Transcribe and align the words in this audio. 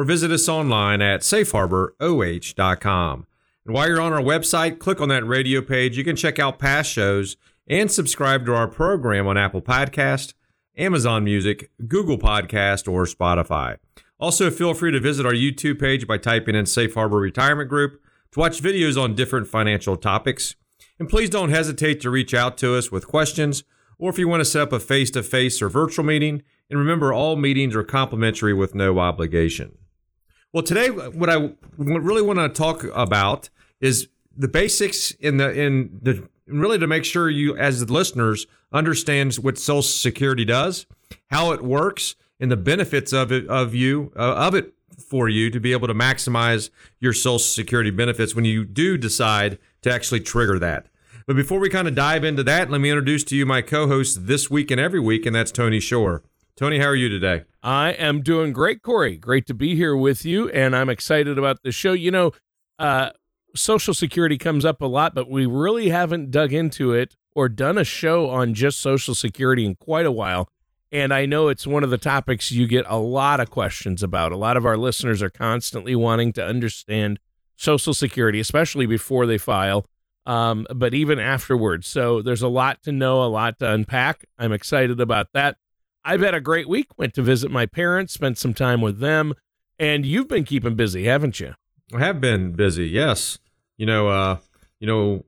or 0.00 0.04
visit 0.04 0.30
us 0.30 0.48
online 0.48 1.02
at 1.02 1.20
safeharboroh.com. 1.20 3.26
And 3.66 3.74
while 3.74 3.86
you're 3.86 4.00
on 4.00 4.14
our 4.14 4.22
website, 4.22 4.78
click 4.78 4.98
on 4.98 5.10
that 5.10 5.26
radio 5.26 5.60
page. 5.60 5.98
You 5.98 6.04
can 6.04 6.16
check 6.16 6.38
out 6.38 6.58
past 6.58 6.90
shows 6.90 7.36
and 7.68 7.92
subscribe 7.92 8.46
to 8.46 8.54
our 8.54 8.66
program 8.66 9.26
on 9.26 9.36
Apple 9.36 9.60
Podcast, 9.60 10.32
Amazon 10.74 11.22
Music, 11.22 11.70
Google 11.86 12.16
Podcast, 12.16 12.90
or 12.90 13.04
Spotify. 13.04 13.76
Also, 14.18 14.50
feel 14.50 14.72
free 14.72 14.90
to 14.90 15.00
visit 15.00 15.26
our 15.26 15.34
YouTube 15.34 15.78
page 15.78 16.06
by 16.06 16.16
typing 16.16 16.54
in 16.54 16.64
Safe 16.64 16.94
Harbor 16.94 17.18
Retirement 17.18 17.68
Group 17.68 18.00
to 18.32 18.40
watch 18.40 18.62
videos 18.62 18.98
on 18.98 19.14
different 19.14 19.48
financial 19.48 19.96
topics. 19.96 20.56
And 20.98 21.10
please 21.10 21.28
don't 21.28 21.50
hesitate 21.50 22.00
to 22.00 22.08
reach 22.08 22.32
out 22.32 22.56
to 22.56 22.74
us 22.74 22.90
with 22.90 23.06
questions 23.06 23.64
or 23.98 24.08
if 24.08 24.18
you 24.18 24.28
want 24.28 24.40
to 24.40 24.46
set 24.46 24.62
up 24.62 24.72
a 24.72 24.80
face 24.80 25.10
to 25.10 25.22
face 25.22 25.60
or 25.60 25.68
virtual 25.68 26.06
meeting. 26.06 26.40
And 26.70 26.78
remember, 26.78 27.12
all 27.12 27.36
meetings 27.36 27.76
are 27.76 27.84
complimentary 27.84 28.54
with 28.54 28.74
no 28.74 28.98
obligation. 28.98 29.76
Well, 30.52 30.64
today, 30.64 30.88
what 30.88 31.30
I 31.30 31.52
really 31.78 32.22
want 32.22 32.40
to 32.40 32.48
talk 32.48 32.82
about 32.92 33.50
is 33.80 34.08
the 34.36 34.48
basics 34.48 35.12
in 35.12 35.36
the 35.36 35.52
in 35.52 36.00
the 36.02 36.28
really 36.46 36.76
to 36.78 36.88
make 36.88 37.04
sure 37.04 37.30
you, 37.30 37.56
as 37.56 37.84
the 37.84 37.92
listeners, 37.92 38.48
understands 38.72 39.38
what 39.38 39.58
Social 39.58 39.82
Security 39.82 40.44
does, 40.44 40.86
how 41.30 41.52
it 41.52 41.62
works, 41.62 42.16
and 42.40 42.50
the 42.50 42.56
benefits 42.56 43.12
of 43.12 43.30
it 43.30 43.46
of 43.46 43.76
you 43.76 44.12
uh, 44.16 44.34
of 44.34 44.56
it 44.56 44.74
for 44.98 45.28
you 45.28 45.50
to 45.50 45.60
be 45.60 45.70
able 45.70 45.86
to 45.86 45.94
maximize 45.94 46.70
your 46.98 47.12
Social 47.12 47.38
Security 47.38 47.90
benefits 47.90 48.34
when 48.34 48.44
you 48.44 48.64
do 48.64 48.98
decide 48.98 49.56
to 49.82 49.92
actually 49.92 50.20
trigger 50.20 50.58
that. 50.58 50.86
But 51.26 51.36
before 51.36 51.60
we 51.60 51.70
kind 51.70 51.86
of 51.86 51.94
dive 51.94 52.24
into 52.24 52.42
that, 52.42 52.70
let 52.70 52.80
me 52.80 52.90
introduce 52.90 53.22
to 53.24 53.36
you 53.36 53.46
my 53.46 53.62
co-host 53.62 54.26
this 54.26 54.50
week 54.50 54.72
and 54.72 54.80
every 54.80 54.98
week, 54.98 55.26
and 55.26 55.36
that's 55.36 55.52
Tony 55.52 55.78
Shore. 55.78 56.24
Tony, 56.60 56.78
how 56.78 56.88
are 56.88 56.94
you 56.94 57.08
today? 57.08 57.44
I 57.62 57.92
am 57.92 58.20
doing 58.20 58.52
great, 58.52 58.82
Corey. 58.82 59.16
Great 59.16 59.46
to 59.46 59.54
be 59.54 59.76
here 59.76 59.96
with 59.96 60.26
you, 60.26 60.50
and 60.50 60.76
I'm 60.76 60.90
excited 60.90 61.38
about 61.38 61.62
the 61.62 61.72
show. 61.72 61.94
You 61.94 62.10
know, 62.10 62.32
uh, 62.78 63.12
Social 63.56 63.94
Security 63.94 64.36
comes 64.36 64.66
up 64.66 64.82
a 64.82 64.86
lot, 64.86 65.14
but 65.14 65.30
we 65.30 65.46
really 65.46 65.88
haven't 65.88 66.30
dug 66.30 66.52
into 66.52 66.92
it 66.92 67.16
or 67.34 67.48
done 67.48 67.78
a 67.78 67.84
show 67.84 68.28
on 68.28 68.52
just 68.52 68.78
Social 68.78 69.14
Security 69.14 69.64
in 69.64 69.74
quite 69.76 70.04
a 70.04 70.12
while. 70.12 70.50
And 70.92 71.14
I 71.14 71.24
know 71.24 71.48
it's 71.48 71.66
one 71.66 71.82
of 71.82 71.88
the 71.88 71.96
topics 71.96 72.52
you 72.52 72.66
get 72.66 72.84
a 72.90 72.98
lot 72.98 73.40
of 73.40 73.48
questions 73.48 74.02
about. 74.02 74.30
A 74.30 74.36
lot 74.36 74.58
of 74.58 74.66
our 74.66 74.76
listeners 74.76 75.22
are 75.22 75.30
constantly 75.30 75.96
wanting 75.96 76.30
to 76.34 76.44
understand 76.44 77.20
Social 77.56 77.94
Security, 77.94 78.38
especially 78.38 78.84
before 78.84 79.24
they 79.24 79.38
file, 79.38 79.86
um, 80.26 80.66
but 80.76 80.92
even 80.92 81.18
afterwards. 81.18 81.86
So 81.86 82.20
there's 82.20 82.42
a 82.42 82.48
lot 82.48 82.82
to 82.82 82.92
know, 82.92 83.24
a 83.24 83.32
lot 83.32 83.58
to 83.60 83.72
unpack. 83.72 84.26
I'm 84.38 84.52
excited 84.52 85.00
about 85.00 85.28
that. 85.32 85.56
I've 86.04 86.20
had 86.20 86.34
a 86.34 86.40
great 86.40 86.68
week. 86.68 86.98
Went 86.98 87.14
to 87.14 87.22
visit 87.22 87.50
my 87.50 87.66
parents, 87.66 88.12
spent 88.12 88.38
some 88.38 88.54
time 88.54 88.80
with 88.80 88.98
them, 89.00 89.34
and 89.78 90.04
you've 90.06 90.28
been 90.28 90.44
keeping 90.44 90.74
busy, 90.74 91.04
haven't 91.04 91.40
you? 91.40 91.54
I 91.94 91.98
have 92.00 92.20
been 92.20 92.52
busy. 92.52 92.86
Yes. 92.86 93.38
You 93.76 93.86
know, 93.86 94.08
uh, 94.08 94.38
you 94.78 94.86
know, 94.86 95.24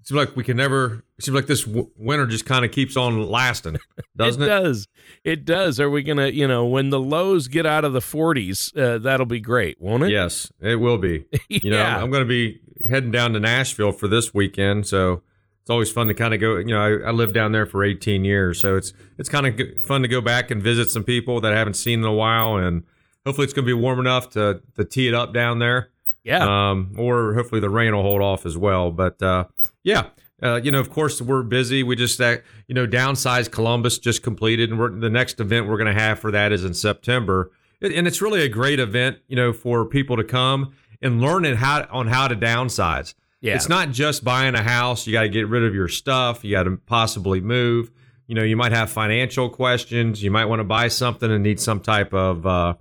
it 0.00 0.06
seems 0.06 0.16
like 0.16 0.34
we 0.36 0.44
can 0.44 0.56
never. 0.56 1.04
It 1.18 1.24
seems 1.24 1.34
like 1.34 1.46
this 1.46 1.64
w- 1.64 1.90
winter 1.96 2.26
just 2.26 2.46
kind 2.46 2.64
of 2.64 2.72
keeps 2.72 2.96
on 2.96 3.28
lasting, 3.28 3.76
doesn't 4.16 4.42
it? 4.42 4.46
It 4.46 4.48
does. 4.48 4.88
It 5.24 5.44
does. 5.44 5.78
Are 5.80 5.90
we 5.90 6.02
gonna, 6.02 6.28
you 6.28 6.48
know, 6.48 6.64
when 6.64 6.88
the 6.88 7.00
lows 7.00 7.48
get 7.48 7.66
out 7.66 7.84
of 7.84 7.92
the 7.92 8.00
40s, 8.00 8.76
uh, 8.76 8.98
that'll 8.98 9.26
be 9.26 9.40
great, 9.40 9.78
won't 9.80 10.04
it? 10.04 10.10
Yes, 10.10 10.50
it 10.60 10.76
will 10.76 10.98
be. 10.98 11.26
You 11.48 11.60
yeah. 11.64 11.70
know, 11.70 11.82
I'm, 11.82 12.04
I'm 12.04 12.10
going 12.10 12.22
to 12.22 12.28
be 12.28 12.60
heading 12.88 13.10
down 13.10 13.32
to 13.34 13.40
Nashville 13.40 13.92
for 13.92 14.08
this 14.08 14.32
weekend, 14.32 14.86
so 14.86 15.22
it's 15.60 15.70
always 15.70 15.90
fun 15.90 16.06
to 16.08 16.14
kind 16.14 16.34
of 16.34 16.40
go. 16.40 16.56
You 16.56 16.66
know, 16.66 16.80
I, 16.80 17.08
I, 17.08 17.10
lived 17.10 17.34
down 17.34 17.52
there 17.52 17.66
for 17.66 17.84
18 17.84 18.24
years, 18.24 18.58
so 18.58 18.76
it's 18.76 18.92
it's 19.18 19.28
kind 19.28 19.46
of 19.46 19.84
fun 19.84 20.02
to 20.02 20.08
go 20.08 20.20
back 20.20 20.50
and 20.50 20.62
visit 20.62 20.90
some 20.90 21.04
people 21.04 21.40
that 21.40 21.52
I 21.52 21.58
haven't 21.58 21.74
seen 21.74 22.00
in 22.00 22.04
a 22.04 22.12
while, 22.12 22.56
and 22.56 22.84
hopefully 23.26 23.44
it's 23.44 23.52
going 23.52 23.64
to 23.64 23.68
be 23.68 23.74
warm 23.74 24.00
enough 24.00 24.30
to 24.30 24.62
to 24.76 24.84
tee 24.84 25.08
it 25.08 25.14
up 25.14 25.34
down 25.34 25.58
there. 25.58 25.90
Yeah. 26.24 26.70
Um, 26.70 26.94
or 26.98 27.34
hopefully 27.34 27.60
the 27.60 27.70
rain 27.70 27.94
will 27.94 28.02
hold 28.02 28.20
off 28.20 28.44
as 28.44 28.56
well. 28.56 28.90
But 28.90 29.22
uh, 29.22 29.46
yeah, 29.82 30.08
uh, 30.42 30.60
you 30.62 30.70
know, 30.70 30.80
of 30.80 30.90
course 30.90 31.20
we're 31.20 31.42
busy. 31.42 31.82
We 31.82 31.96
just 31.96 32.20
uh, 32.20 32.38
you 32.66 32.74
know 32.74 32.86
downsized 32.86 33.50
Columbus 33.50 33.98
just 33.98 34.22
completed, 34.22 34.70
and 34.70 35.02
the 35.02 35.10
next 35.10 35.40
event 35.40 35.68
we're 35.68 35.78
going 35.78 35.94
to 35.94 36.00
have 36.00 36.18
for 36.18 36.30
that 36.30 36.52
is 36.52 36.64
in 36.64 36.74
September, 36.74 37.50
and 37.80 38.06
it's 38.06 38.22
really 38.22 38.42
a 38.42 38.48
great 38.48 38.80
event, 38.80 39.18
you 39.28 39.36
know, 39.36 39.52
for 39.52 39.84
people 39.84 40.16
to 40.16 40.24
come 40.24 40.72
and 41.02 41.20
learn 41.20 41.44
how 41.44 41.86
on 41.90 42.08
how 42.08 42.28
to 42.28 42.36
downsize. 42.36 43.14
Yeah. 43.40 43.54
It's 43.54 43.68
not 43.68 43.90
just 43.90 44.22
buying 44.22 44.54
a 44.54 44.62
house. 44.62 45.06
You 45.06 45.12
got 45.12 45.22
to 45.22 45.28
get 45.28 45.48
rid 45.48 45.64
of 45.64 45.74
your 45.74 45.88
stuff. 45.88 46.44
You 46.44 46.52
got 46.52 46.64
to 46.64 46.76
possibly 46.86 47.40
move. 47.40 47.90
You 48.26 48.34
know, 48.34 48.42
you 48.42 48.56
might 48.56 48.72
have 48.72 48.90
financial 48.90 49.48
questions. 49.48 50.22
You 50.22 50.30
might 50.30 50.44
want 50.44 50.60
to 50.60 50.64
buy 50.64 50.88
something 50.88 51.30
and 51.30 51.42
need 51.42 51.58
some 51.58 51.80
type 51.80 52.12
of 52.12 52.46
uh, 52.46 52.74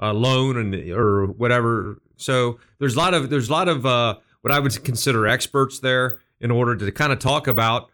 loan 0.00 0.56
and 0.56 0.90
or 0.90 1.26
whatever. 1.26 2.00
So 2.16 2.58
there's 2.78 2.96
a 2.96 2.98
lot 2.98 3.14
of 3.14 3.30
there's 3.30 3.48
a 3.48 3.52
lot 3.52 3.68
of 3.68 3.86
uh, 3.86 4.16
what 4.40 4.52
I 4.52 4.58
would 4.58 4.82
consider 4.84 5.26
experts 5.26 5.80
there 5.80 6.20
in 6.40 6.50
order 6.50 6.74
to 6.76 6.90
kind 6.92 7.12
of 7.12 7.18
talk 7.18 7.46
about 7.46 7.90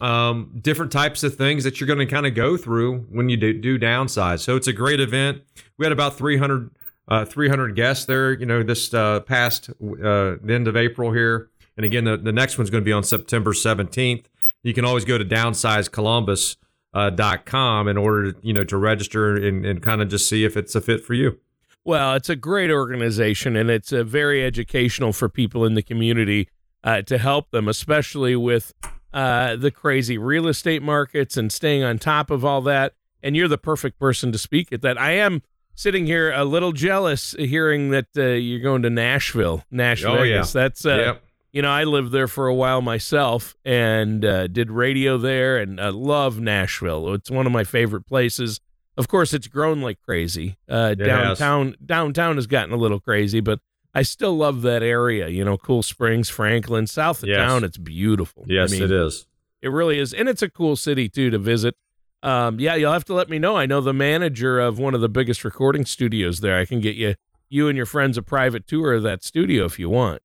um, 0.00 0.58
different 0.60 0.92
types 0.92 1.22
of 1.22 1.36
things 1.36 1.64
that 1.64 1.80
you're 1.80 1.86
going 1.86 1.98
to 1.98 2.06
kind 2.06 2.26
of 2.26 2.34
go 2.34 2.56
through 2.56 3.00
when 3.10 3.28
you 3.28 3.36
do, 3.36 3.52
do 3.54 3.78
downsize. 3.78 4.40
So 4.40 4.56
it's 4.56 4.66
a 4.66 4.72
great 4.72 5.00
event. 5.00 5.42
We 5.78 5.84
had 5.84 5.92
about 5.92 6.16
300 6.16 6.70
uh, 7.08 7.24
300 7.24 7.76
guests 7.76 8.04
there. 8.04 8.32
You 8.32 8.46
know, 8.46 8.62
this 8.62 8.92
uh, 8.92 9.20
past 9.20 9.70
uh, 9.70 9.74
the 9.80 10.52
end 10.54 10.68
of 10.68 10.76
April 10.76 11.12
here. 11.12 11.50
And 11.76 11.84
again, 11.84 12.04
the, 12.04 12.16
the 12.16 12.32
next 12.32 12.56
one's 12.58 12.70
going 12.70 12.82
to 12.82 12.84
be 12.84 12.92
on 12.92 13.04
September 13.04 13.52
17th. 13.52 14.24
You 14.62 14.74
can 14.74 14.84
always 14.84 15.04
go 15.04 15.18
to 15.18 15.24
downsizecolumbus.com 15.24 17.88
in 17.88 17.96
order 17.96 18.32
to, 18.32 18.38
you 18.42 18.52
know, 18.52 18.64
to 18.64 18.76
register 18.76 19.36
and, 19.36 19.64
and 19.66 19.82
kind 19.82 20.02
of 20.02 20.08
just 20.08 20.28
see 20.28 20.44
if 20.44 20.56
it's 20.56 20.74
a 20.74 20.80
fit 20.80 21.04
for 21.04 21.14
you. 21.14 21.38
Well, 21.84 22.14
it's 22.14 22.28
a 22.28 22.36
great 22.36 22.70
organization 22.70 23.54
and 23.54 23.70
it's 23.70 23.92
a 23.92 24.02
very 24.02 24.44
educational 24.44 25.12
for 25.12 25.28
people 25.28 25.64
in 25.64 25.74
the 25.74 25.82
community 25.82 26.48
uh, 26.82 27.02
to 27.02 27.18
help 27.18 27.50
them, 27.50 27.68
especially 27.68 28.34
with 28.34 28.72
uh, 29.12 29.54
the 29.56 29.70
crazy 29.70 30.18
real 30.18 30.48
estate 30.48 30.82
markets 30.82 31.36
and 31.36 31.52
staying 31.52 31.84
on 31.84 31.98
top 31.98 32.30
of 32.30 32.44
all 32.44 32.60
that. 32.62 32.94
And 33.22 33.36
you're 33.36 33.48
the 33.48 33.58
perfect 33.58 34.00
person 34.00 34.32
to 34.32 34.38
speak 34.38 34.72
at 34.72 34.82
that. 34.82 34.98
I 34.98 35.12
am 35.12 35.42
sitting 35.74 36.06
here 36.06 36.32
a 36.32 36.44
little 36.44 36.72
jealous 36.72 37.36
hearing 37.38 37.90
that 37.90 38.06
uh, 38.16 38.22
you're 38.22 38.60
going 38.60 38.82
to 38.82 38.90
Nashville, 38.90 39.62
Nashville. 39.70 40.18
Oh, 40.18 40.22
yeah. 40.22 40.42
That's 40.42 40.84
uh, 40.84 40.96
yep 40.96 41.22
you 41.56 41.62
know, 41.62 41.70
I 41.70 41.84
lived 41.84 42.12
there 42.12 42.28
for 42.28 42.48
a 42.48 42.54
while 42.54 42.82
myself 42.82 43.56
and 43.64 44.22
uh, 44.26 44.46
did 44.46 44.70
radio 44.70 45.16
there, 45.16 45.56
and 45.56 45.80
I 45.80 45.88
love 45.88 46.38
Nashville. 46.38 47.14
It's 47.14 47.30
one 47.30 47.46
of 47.46 47.52
my 47.52 47.64
favorite 47.64 48.06
places. 48.06 48.60
Of 48.98 49.08
course, 49.08 49.32
it's 49.32 49.48
grown 49.48 49.80
like 49.80 49.98
crazy. 50.02 50.58
Uh, 50.68 50.92
downtown, 50.92 51.68
has. 51.68 51.76
downtown 51.82 52.36
has 52.36 52.46
gotten 52.46 52.74
a 52.74 52.76
little 52.76 53.00
crazy, 53.00 53.40
but 53.40 53.60
I 53.94 54.02
still 54.02 54.36
love 54.36 54.60
that 54.62 54.82
area. 54.82 55.28
You 55.28 55.46
know, 55.46 55.56
Cool 55.56 55.82
Springs, 55.82 56.28
Franklin, 56.28 56.86
south 56.86 57.22
of 57.22 57.30
yes. 57.30 57.38
town. 57.38 57.64
It's 57.64 57.78
beautiful. 57.78 58.44
Yes, 58.46 58.70
I 58.70 58.74
mean, 58.74 58.82
it 58.82 58.92
is. 58.92 59.26
It 59.62 59.70
really 59.70 59.98
is, 59.98 60.12
and 60.12 60.28
it's 60.28 60.42
a 60.42 60.50
cool 60.50 60.76
city 60.76 61.08
too 61.08 61.30
to 61.30 61.38
visit. 61.38 61.74
Um, 62.22 62.60
yeah, 62.60 62.74
you'll 62.74 62.92
have 62.92 63.06
to 63.06 63.14
let 63.14 63.30
me 63.30 63.38
know. 63.38 63.56
I 63.56 63.64
know 63.64 63.80
the 63.80 63.94
manager 63.94 64.60
of 64.60 64.78
one 64.78 64.94
of 64.94 65.00
the 65.00 65.08
biggest 65.08 65.42
recording 65.42 65.86
studios 65.86 66.40
there. 66.40 66.58
I 66.58 66.66
can 66.66 66.82
get 66.82 66.96
you, 66.96 67.14
you 67.48 67.68
and 67.68 67.78
your 67.78 67.86
friends, 67.86 68.18
a 68.18 68.22
private 68.22 68.66
tour 68.66 68.92
of 68.92 69.02
that 69.04 69.24
studio 69.24 69.64
if 69.64 69.78
you 69.78 69.88
want. 69.88 70.20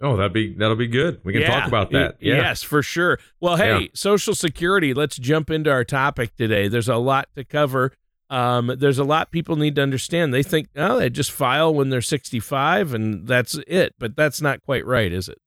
Oh, 0.00 0.16
that'd 0.16 0.32
be 0.32 0.54
that'll 0.54 0.76
be 0.76 0.86
good. 0.86 1.20
We 1.24 1.32
can 1.32 1.42
yeah. 1.42 1.58
talk 1.60 1.68
about 1.68 1.90
that. 1.90 2.16
Yeah. 2.20 2.36
Yes, 2.36 2.62
for 2.62 2.82
sure. 2.82 3.18
Well, 3.40 3.56
hey, 3.56 3.80
Yeah. 3.80 3.86
Social 3.94 4.34
Security. 4.34 4.94
Let's 4.94 5.16
jump 5.16 5.50
into 5.50 5.70
our 5.70 5.84
topic 5.84 6.36
today. 6.36 6.68
There's 6.68 6.88
a 6.88 6.96
lot 6.96 7.28
to 7.34 7.44
cover. 7.44 7.92
Um, 8.30 8.74
there's 8.78 8.98
a 8.98 9.04
lot 9.04 9.32
people 9.32 9.56
need 9.56 9.74
to 9.76 9.82
understand. 9.82 10.34
They 10.34 10.42
think, 10.42 10.68
oh, 10.76 10.98
they 10.98 11.08
just 11.08 11.30
file 11.30 11.72
when 11.72 11.88
they're 11.88 12.02
65 12.02 12.92
and 12.92 13.26
that's 13.26 13.58
it. 13.66 13.94
But 13.98 14.16
that's 14.16 14.40
not 14.40 14.62
quite 14.62 14.84
right, 14.84 15.10
is 15.10 15.28
it? 15.28 15.40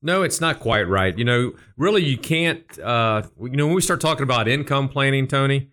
No, 0.00 0.22
it's 0.22 0.40
not 0.40 0.60
quite 0.60 0.88
right. 0.88 1.16
You 1.18 1.24
know, 1.24 1.52
really, 1.76 2.04
you 2.04 2.16
can't. 2.16 2.78
Uh, 2.78 3.22
you 3.40 3.50
know, 3.56 3.66
when 3.66 3.74
we 3.74 3.82
start 3.82 4.00
talking 4.00 4.22
about 4.22 4.46
income 4.46 4.88
planning, 4.88 5.26
Tony, 5.26 5.70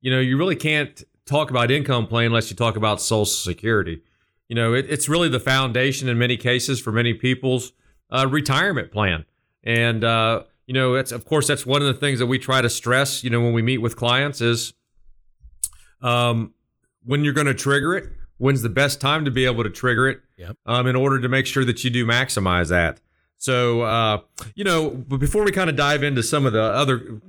you 0.00 0.10
know, 0.10 0.18
you 0.18 0.36
really 0.36 0.56
can't 0.56 1.02
talk 1.26 1.50
about 1.50 1.70
income 1.70 2.06
planning 2.06 2.28
unless 2.28 2.50
you 2.50 2.56
talk 2.56 2.76
about 2.76 3.00
Social 3.00 3.24
Security. 3.24 4.02
You 4.48 4.56
know, 4.56 4.74
it, 4.74 4.86
it's 4.88 5.08
really 5.08 5.28
the 5.28 5.38
foundation 5.38 6.08
in 6.08 6.18
many 6.18 6.36
cases 6.36 6.80
for 6.80 6.90
many 6.90 7.14
people's 7.14 7.72
uh, 8.10 8.26
retirement 8.28 8.92
plan. 8.92 9.24
And 9.64 10.04
uh, 10.04 10.44
you 10.66 10.74
know, 10.74 10.94
it's 10.94 11.12
of 11.12 11.24
course 11.24 11.46
that's 11.46 11.66
one 11.66 11.82
of 11.82 11.88
the 11.88 11.94
things 11.94 12.18
that 12.18 12.26
we 12.26 12.38
try 12.38 12.60
to 12.60 12.70
stress. 12.70 13.24
You 13.24 13.30
know, 13.30 13.40
when 13.40 13.52
we 13.52 13.62
meet 13.62 13.78
with 13.78 13.96
clients 13.96 14.40
is 14.40 14.72
um, 16.02 16.54
when 17.04 17.24
you're 17.24 17.34
going 17.34 17.46
to 17.46 17.54
trigger 17.54 17.96
it. 17.96 18.10
When's 18.40 18.62
the 18.62 18.68
best 18.68 19.00
time 19.00 19.24
to 19.24 19.32
be 19.32 19.46
able 19.46 19.64
to 19.64 19.70
trigger 19.70 20.06
it? 20.08 20.20
Yep. 20.36 20.56
Um, 20.64 20.86
in 20.86 20.94
order 20.94 21.20
to 21.20 21.28
make 21.28 21.44
sure 21.44 21.64
that 21.64 21.82
you 21.82 21.90
do 21.90 22.06
maximize 22.06 22.68
that. 22.68 23.00
So, 23.36 23.82
uh, 23.82 24.20
you 24.54 24.64
know, 24.64 24.90
but 24.90 25.18
before 25.18 25.44
we 25.44 25.50
kind 25.50 25.70
of 25.70 25.76
dive 25.76 26.02
into 26.02 26.22
some 26.22 26.46
of 26.46 26.52
the 26.52 26.62
other, 26.62 27.20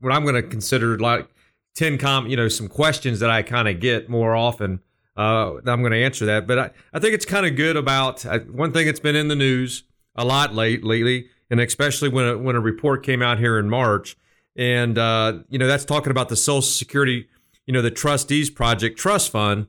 what 0.00 0.12
I'm 0.12 0.22
going 0.22 0.34
to 0.34 0.42
consider 0.42 0.98
like 0.98 1.28
10 1.74 1.98
com, 1.98 2.26
you 2.26 2.36
know, 2.36 2.48
some 2.48 2.68
questions 2.68 3.20
that 3.20 3.30
I 3.30 3.42
kind 3.42 3.68
of 3.68 3.80
get 3.80 4.08
more 4.08 4.34
often, 4.34 4.80
uh, 5.16 5.56
I'm 5.66 5.80
going 5.80 5.92
to 5.92 6.02
answer 6.02 6.26
that. 6.26 6.46
But 6.46 6.58
I, 6.58 6.70
I 6.92 6.98
think 7.00 7.14
it's 7.14 7.24
kind 7.26 7.46
of 7.46 7.56
good 7.56 7.76
about 7.76 8.24
uh, 8.24 8.38
one 8.40 8.72
thing 8.72 8.86
that's 8.86 9.00
been 9.00 9.16
in 9.16 9.28
the 9.28 9.36
news 9.36 9.82
a 10.16 10.24
lot 10.24 10.54
late 10.54 10.82
lately, 10.84 11.28
and 11.50 11.60
especially 11.60 12.08
when 12.08 12.26
a, 12.26 12.38
when 12.38 12.56
a 12.56 12.60
report 12.60 13.02
came 13.04 13.22
out 13.22 13.38
here 13.38 13.58
in 13.58 13.68
March, 13.68 14.16
and 14.56 14.96
uh, 14.98 15.38
you 15.48 15.58
know 15.58 15.66
that's 15.66 15.84
talking 15.84 16.10
about 16.10 16.28
the 16.28 16.36
Social 16.36 16.62
Security, 16.62 17.28
you 17.66 17.72
know, 17.72 17.82
the 17.82 17.90
Trustees 17.90 18.50
Project 18.50 18.98
Trust 18.98 19.30
Fund, 19.30 19.66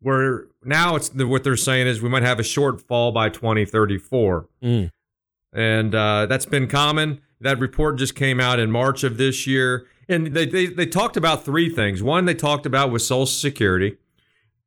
where 0.00 0.46
now 0.64 0.96
it's 0.96 1.12
what 1.14 1.44
they're 1.44 1.56
saying 1.56 1.86
is 1.86 2.00
we 2.02 2.08
might 2.08 2.22
have 2.22 2.38
a 2.38 2.42
shortfall 2.42 3.12
by 3.12 3.28
2034, 3.28 4.48
Mm. 4.62 4.90
and 5.52 5.94
uh, 5.94 6.26
that's 6.26 6.46
been 6.46 6.68
common. 6.68 7.20
That 7.40 7.58
report 7.60 7.98
just 7.98 8.14
came 8.14 8.40
out 8.40 8.58
in 8.58 8.70
March 8.70 9.04
of 9.04 9.16
this 9.16 9.46
year, 9.46 9.86
and 10.08 10.28
they, 10.28 10.46
they 10.46 10.66
they 10.66 10.86
talked 10.86 11.16
about 11.16 11.44
three 11.44 11.68
things. 11.68 12.02
One, 12.02 12.24
they 12.24 12.34
talked 12.34 12.66
about 12.66 12.90
with 12.90 13.02
Social 13.02 13.26
Security, 13.26 13.96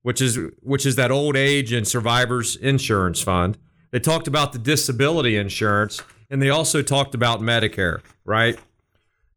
which 0.04 0.22
is 0.22 0.40
which 0.62 0.86
is 0.86 0.96
that 0.96 1.12
old 1.12 1.36
age 1.36 1.74
and 1.74 1.86
survivors 1.88 2.56
insurance 2.56 3.22
fund. 3.22 3.58
They 3.92 4.00
talked 4.00 4.28
about 4.28 4.54
the 4.54 4.60
disability 4.60 5.36
insurance, 5.36 6.02
and 6.30 6.42
they 6.42 6.50
also 6.50 6.82
talked 6.82 7.14
about 7.14 7.42
Medicare. 7.42 8.02
Right 8.26 8.58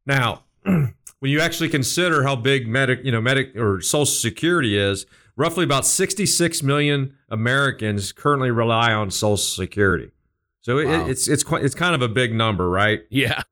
now, 0.06 0.45
when 0.62 0.93
you 1.21 1.41
actually 1.41 1.69
consider 1.69 2.23
how 2.23 2.37
big 2.37 2.69
medic, 2.69 3.01
you 3.05 3.11
know, 3.12 3.21
medic 3.21 3.56
or 3.56 3.81
Social 3.81 4.06
Security 4.06 4.77
is, 4.79 5.06
roughly 5.37 5.65
about 5.65 5.85
66 5.87 6.62
million 6.62 7.17
Americans 7.29 8.12
currently 8.12 8.51
rely 8.51 8.93
on 8.93 9.11
Social 9.11 9.37
Security. 9.37 10.11
So 10.61 10.79
it, 10.79 10.87
Wow. 10.87 11.06
it's 11.09 11.29
it's 11.29 11.43
quite, 11.43 11.65
it's 11.65 11.75
kind 11.75 11.95
of 11.95 12.03
a 12.03 12.09
big 12.09 12.33
number, 12.35 12.69
right? 12.71 13.03
Yeah. 13.11 13.43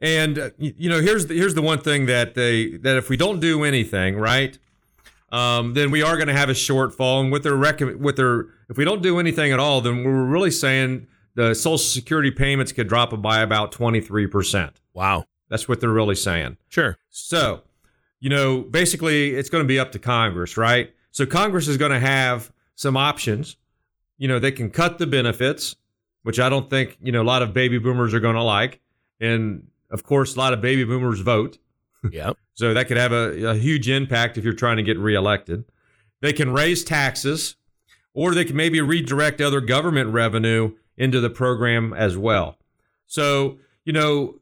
And 0.00 0.38
uh, 0.38 0.50
you 0.58 0.88
know, 0.88 1.00
here's 1.00 1.26
the, 1.26 1.34
here's 1.34 1.54
the 1.54 1.62
one 1.62 1.78
thing 1.80 2.06
that 2.06 2.34
they 2.34 2.76
that 2.78 2.96
if 2.96 3.08
we 3.08 3.16
don't 3.16 3.38
do 3.40 3.64
anything, 3.64 4.16
right, 4.16 4.58
um, 5.32 5.74
then 5.74 5.90
we 5.90 6.02
are 6.02 6.16
going 6.16 6.28
to 6.28 6.34
have 6.34 6.48
a 6.48 6.54
shortfall. 6.54 7.20
And 7.20 7.32
with 7.32 7.42
their 7.42 7.56
rec- 7.56 7.80
with 7.80 8.16
their 8.16 8.46
if 8.68 8.76
we 8.76 8.84
don't 8.84 9.02
do 9.02 9.18
anything 9.18 9.52
at 9.52 9.60
all, 9.60 9.80
then 9.80 10.04
we're 10.04 10.24
really 10.24 10.50
saying 10.50 11.06
the 11.34 11.54
Social 11.54 11.78
Security 11.78 12.30
payments 12.30 12.72
could 12.72 12.88
drop 12.88 13.18
by 13.22 13.40
about 13.40 13.72
23 13.72 14.26
percent. 14.26 14.80
Wow. 14.94 15.26
That's 15.48 15.68
what 15.68 15.80
they're 15.80 15.90
really 15.90 16.14
saying. 16.14 16.58
Sure. 16.68 16.96
So, 17.08 17.62
you 18.20 18.30
know, 18.30 18.60
basically, 18.60 19.34
it's 19.34 19.50
going 19.50 19.64
to 19.64 19.68
be 19.68 19.80
up 19.80 19.92
to 19.92 19.98
Congress, 19.98 20.56
right? 20.56 20.92
So 21.10 21.26
Congress 21.26 21.66
is 21.66 21.76
going 21.76 21.90
to 21.90 21.98
have 21.98 22.52
some 22.76 22.96
options. 22.96 23.56
You 24.16 24.28
know, 24.28 24.38
they 24.38 24.52
can 24.52 24.70
cut 24.70 24.98
the 24.98 25.06
benefits, 25.06 25.74
which 26.22 26.38
I 26.38 26.48
don't 26.48 26.70
think 26.70 26.98
you 27.00 27.12
know 27.12 27.22
a 27.22 27.24
lot 27.24 27.42
of 27.42 27.52
baby 27.52 27.78
boomers 27.78 28.14
are 28.14 28.20
going 28.20 28.36
to 28.36 28.42
like, 28.42 28.80
and 29.20 29.68
of 29.90 30.04
course, 30.04 30.36
a 30.36 30.38
lot 30.38 30.52
of 30.52 30.60
baby 30.60 30.84
boomers 30.84 31.20
vote. 31.20 31.58
Yep. 32.10 32.36
So 32.54 32.74
that 32.74 32.88
could 32.88 32.98
have 32.98 33.12
a, 33.12 33.52
a 33.52 33.54
huge 33.54 33.88
impact 33.88 34.36
if 34.36 34.44
you're 34.44 34.52
trying 34.52 34.76
to 34.76 34.82
get 34.82 34.98
reelected. 34.98 35.64
They 36.20 36.34
can 36.34 36.52
raise 36.52 36.84
taxes, 36.84 37.56
or 38.12 38.34
they 38.34 38.44
can 38.44 38.54
maybe 38.54 38.82
redirect 38.82 39.40
other 39.40 39.62
government 39.62 40.10
revenue 40.10 40.74
into 40.98 41.20
the 41.20 41.30
program 41.30 41.94
as 41.94 42.18
well. 42.18 42.58
So, 43.06 43.58
you 43.86 43.94
know, 43.94 44.40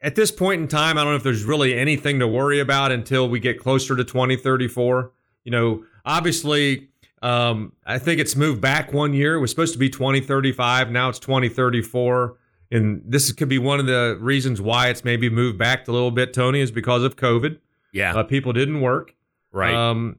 at 0.00 0.14
this 0.14 0.30
point 0.30 0.60
in 0.60 0.68
time, 0.68 0.98
I 0.98 1.04
don't 1.04 1.12
know 1.12 1.16
if 1.16 1.22
there's 1.22 1.44
really 1.44 1.78
anything 1.78 2.18
to 2.18 2.28
worry 2.28 2.60
about 2.60 2.92
until 2.92 3.28
we 3.28 3.40
get 3.40 3.60
closer 3.60 3.96
to 3.96 4.04
2034. 4.04 5.12
You 5.44 5.52
know, 5.52 5.84
obviously, 6.04 6.88
um, 7.22 7.72
I 7.84 7.98
think 7.98 8.20
it's 8.20 8.36
moved 8.36 8.60
back 8.60 8.92
one 8.92 9.12
year. 9.12 9.34
It 9.34 9.40
was 9.40 9.50
supposed 9.50 9.72
to 9.72 9.78
be 9.78 9.88
2035. 9.90 10.90
Now 10.90 11.08
it's 11.08 11.18
2034. 11.18 12.36
And 12.70 13.02
this 13.06 13.32
could 13.32 13.48
be 13.48 13.58
one 13.58 13.80
of 13.80 13.86
the 13.86 14.18
reasons 14.20 14.60
why 14.60 14.88
it's 14.88 15.04
maybe 15.04 15.30
moved 15.30 15.56
back 15.58 15.88
a 15.88 15.92
little 15.92 16.10
bit, 16.10 16.34
Tony, 16.34 16.60
is 16.60 16.70
because 16.70 17.02
of 17.02 17.16
COVID. 17.16 17.58
Yeah. 17.92 18.14
Uh, 18.14 18.22
people 18.24 18.52
didn't 18.52 18.80
work. 18.80 19.14
right. 19.52 19.74
Um, 19.74 20.16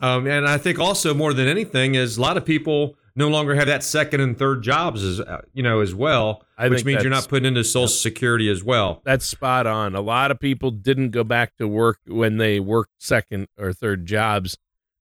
um, 0.00 0.26
and 0.26 0.46
I 0.48 0.56
think 0.56 0.78
also 0.78 1.12
more 1.12 1.34
than 1.34 1.46
anything 1.48 1.94
is 1.94 2.16
a 2.16 2.20
lot 2.22 2.36
of 2.38 2.44
people 2.44 2.96
no 3.16 3.28
longer 3.28 3.54
have 3.56 3.66
that 3.66 3.82
second 3.82 4.20
and 4.20 4.38
third 4.38 4.62
jobs 4.62 5.02
as 5.02 5.20
uh, 5.20 5.42
you 5.52 5.62
know 5.62 5.80
as 5.80 5.94
well, 5.94 6.44
I 6.56 6.68
which 6.68 6.84
means 6.86 7.02
you're 7.02 7.10
not 7.10 7.28
putting 7.28 7.44
into 7.46 7.64
Social 7.64 7.88
Security 7.88 8.48
as 8.48 8.62
well. 8.64 9.02
That's 9.04 9.26
spot 9.26 9.66
on. 9.66 9.94
A 9.94 10.00
lot 10.00 10.30
of 10.30 10.38
people 10.40 10.70
didn't 10.70 11.10
go 11.10 11.22
back 11.24 11.56
to 11.58 11.68
work 11.68 11.98
when 12.06 12.38
they 12.38 12.60
worked 12.60 12.92
second 12.98 13.48
or 13.58 13.72
third 13.74 14.06
jobs 14.06 14.56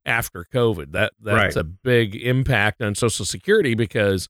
after 0.05 0.45
COVID. 0.51 0.91
That 0.91 1.13
that's 1.21 1.55
Right. 1.55 1.61
a 1.61 1.63
big 1.63 2.15
impact 2.15 2.81
on 2.81 2.95
Social 2.95 3.23
Security 3.25 3.75
because 3.75 4.27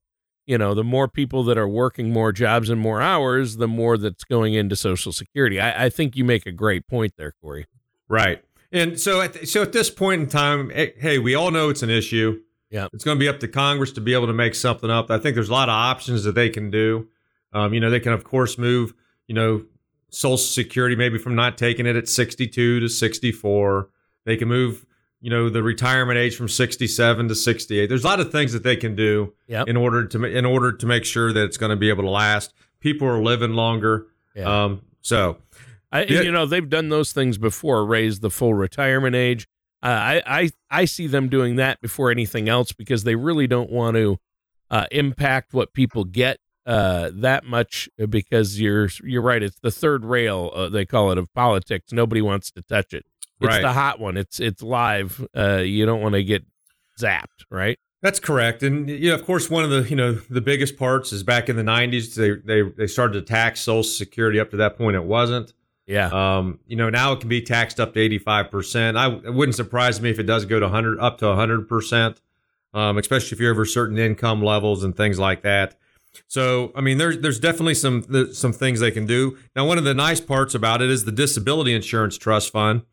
you 0.50 0.58
know 0.58 0.74
the 0.74 0.84
more 0.84 1.08
people 1.08 1.44
that 1.44 1.60
are 1.60 1.68
working 1.68 2.12
more 2.12 2.32
jobs 2.32 2.72
and 2.72 2.82
more 2.82 3.04
hours, 3.04 3.58
the 3.58 3.68
more 3.68 4.00
that's 4.00 4.24
going 4.24 4.56
into 4.56 4.76
Social 4.76 5.14
Security. 5.14 5.62
I, 5.62 5.86
I 5.86 5.90
think 5.90 6.16
you 6.16 6.26
make 6.26 6.48
a 6.48 6.52
great 6.52 6.88
point 6.88 7.14
there, 7.18 7.34
Corey. 7.40 7.68
Right. 8.08 8.44
And 8.72 9.00
so 9.00 9.22
at 9.22 9.48
so 9.48 9.62
at 9.62 9.74
this 9.74 9.92
point 9.92 10.24
in 10.24 10.28
time, 10.28 10.72
eh, 10.74 10.88
hey, 10.98 11.20
we 11.20 11.36
all 11.36 11.52
know 11.52 11.70
it's 11.70 11.84
an 11.84 11.92
issue. 11.92 12.42
Yeah. 12.72 12.88
It's 12.94 13.04
going 13.04 13.16
to 13.16 13.20
be 13.20 13.30
up 13.30 13.40
to 13.42 13.48
Congress 13.48 13.92
to 13.94 14.02
be 14.02 14.16
able 14.16 14.26
to 14.26 14.34
make 14.34 14.56
something 14.56 14.90
up. 14.90 15.12
I 15.12 15.20
think 15.20 15.36
there's 15.36 15.50
a 15.50 15.54
lot 15.54 15.70
of 15.70 15.74
options 15.74 16.24
that 16.24 16.34
they 16.34 16.50
can 16.50 16.72
do. 16.72 17.08
Um, 17.54 17.76
you 17.76 17.80
know, 17.80 17.92
they 17.92 18.00
can 18.00 18.14
of 18.14 18.24
course 18.24 18.58
move, 18.58 18.94
you 19.28 19.36
know, 19.36 19.64
Social 20.10 20.38
Security 20.38 20.96
maybe 20.96 21.20
from 21.20 21.36
not 21.36 21.60
taking 21.60 21.86
it 21.86 21.96
at 21.96 22.10
62 22.10 22.80
to 22.80 22.90
64. 22.90 23.90
They 24.26 24.36
can 24.36 24.48
move, 24.48 24.84
you 25.22 25.30
know, 25.30 25.50
the 25.50 25.62
retirement 25.62 26.18
age 26.18 26.36
from 26.36 26.48
67 26.48 27.28
to 27.28 27.36
68. 27.36 27.88
There's 27.88 28.04
a 28.04 28.08
lot 28.08 28.20
of 28.20 28.32
things 28.32 28.54
that 28.54 28.64
they 28.64 28.76
can 28.76 28.96
do 28.96 29.34
Yep. 29.48 29.68
in 29.68 29.78
order 29.78 30.06
to 30.08 30.24
in 30.24 30.46
order 30.46 30.72
to 30.72 30.86
make 30.86 31.06
sure 31.06 31.34
that 31.34 31.44
it's 31.44 31.58
going 31.58 31.72
to 31.72 31.76
be 31.76 31.90
able 31.90 32.04
to 32.04 32.10
last. 32.10 32.54
People 32.80 33.08
are 33.08 33.22
living 33.22 33.54
longer. 33.54 34.08
Yeah. 34.36 34.64
Um, 34.64 34.82
so 35.02 35.38
I, 35.92 36.04
Yeah. 36.04 36.22
You 36.22 36.32
know, 36.32 36.46
they've 36.46 36.70
done 36.70 36.90
those 36.90 37.12
things 37.12 37.38
before, 37.38 37.86
raise 37.86 38.20
the 38.20 38.30
full 38.30 38.54
retirement 38.54 39.16
age. 39.16 39.48
Uh, 39.82 39.88
I, 39.88 40.22
I 40.26 40.50
I 40.70 40.86
see 40.86 41.08
them 41.08 41.30
doing 41.30 41.56
that 41.56 41.82
before 41.82 42.12
anything 42.12 42.50
else 42.50 42.72
because 42.74 43.04
they 43.04 43.16
really 43.16 43.48
don't 43.48 43.72
want 43.72 43.96
to 43.96 44.20
uh, 44.70 44.86
impact 44.92 45.54
what 45.54 45.74
people 45.74 46.04
get 46.04 46.38
uh, 46.66 47.10
that 47.14 47.46
much 47.46 47.90
because 48.10 48.60
you're 48.60 48.90
you're 49.04 49.22
right. 49.22 49.42
It's 49.42 49.60
the 49.60 49.72
third 49.72 50.06
rail 50.06 50.52
uh, 50.54 50.70
they 50.70 50.86
call 50.86 51.12
it 51.12 51.18
of 51.18 51.34
politics. 51.34 51.92
Nobody 51.92 52.22
wants 52.22 52.52
to 52.52 52.62
touch 52.62 52.94
it. 52.94 53.06
It's 53.42 53.48
Right. 53.48 53.62
the 53.62 53.74
hot 53.74 54.00
one. 54.00 54.18
It's 54.18 54.40
it's 54.40 54.62
live. 54.62 55.26
Uh, 55.36 55.58
you 55.58 55.86
don't 55.86 56.02
want 56.02 56.14
to 56.16 56.24
get 56.24 56.44
zapped, 57.00 57.46
right? 57.50 57.78
That's 58.02 58.20
correct, 58.20 58.64
and 58.64 58.90
you 58.90 59.10
know, 59.10 59.16
of 59.16 59.26
course, 59.26 59.50
one 59.50 59.64
of 59.64 59.70
the 59.70 59.90
you 59.90 59.96
know 59.96 60.14
the 60.14 60.42
biggest 60.42 60.78
parts 60.78 61.12
is 61.12 61.24
back 61.24 61.50
in 61.50 61.56
the 61.56 61.64
'90s. 61.64 62.16
They 62.16 62.32
they 62.36 62.70
they 62.70 62.88
started 62.88 63.14
to 63.14 63.22
tax 63.22 63.62
Social 63.62 63.84
Security. 63.84 64.40
Up 64.40 64.52
to 64.52 64.58
that 64.58 64.78
point, 64.78 64.96
it 64.96 65.04
wasn't. 65.04 65.54
Yeah. 65.86 66.10
Um, 66.12 66.60
you 66.68 66.76
know, 66.76 66.90
now 66.90 67.14
it 67.14 67.20
can 67.20 67.30
be 67.30 67.42
taxed 67.42 67.80
up 67.80 67.94
to 67.96 68.00
85 68.00 68.52
percent. 68.52 68.98
I 68.98 69.12
it 69.12 69.34
wouldn't 69.34 69.56
surprise 69.56 70.00
me 70.02 70.10
if 70.12 70.20
it 70.20 70.24
does 70.24 70.46
go 70.46 70.60
to 70.60 70.66
100 70.68 71.00
up 71.00 71.18
to 71.18 71.28
100 71.28 71.68
percent, 71.68 72.22
um, 72.74 72.98
especially 72.98 73.36
if 73.36 73.40
you're 73.42 73.52
over 73.52 73.66
certain 73.66 73.98
income 73.98 74.42
levels 74.44 74.84
and 74.84 74.96
things 74.96 75.18
like 75.20 75.42
that. 75.42 75.76
So, 76.28 76.72
I 76.76 76.82
mean, 76.82 77.00
there's 77.00 77.20
there's 77.20 77.40
definitely 77.40 77.74
some 77.76 78.06
some 78.34 78.54
things 78.54 78.80
they 78.80 78.92
can 78.92 79.08
do. 79.08 79.38
Now, 79.56 79.66
one 79.66 79.78
of 79.78 79.84
the 79.84 79.94
nice 79.94 80.22
parts 80.22 80.56
about 80.56 80.82
it 80.82 80.90
is 80.90 81.06
the 81.06 81.12
disability 81.12 81.74
insurance 81.74 82.18
trust 82.18 82.52
fund 82.52 82.84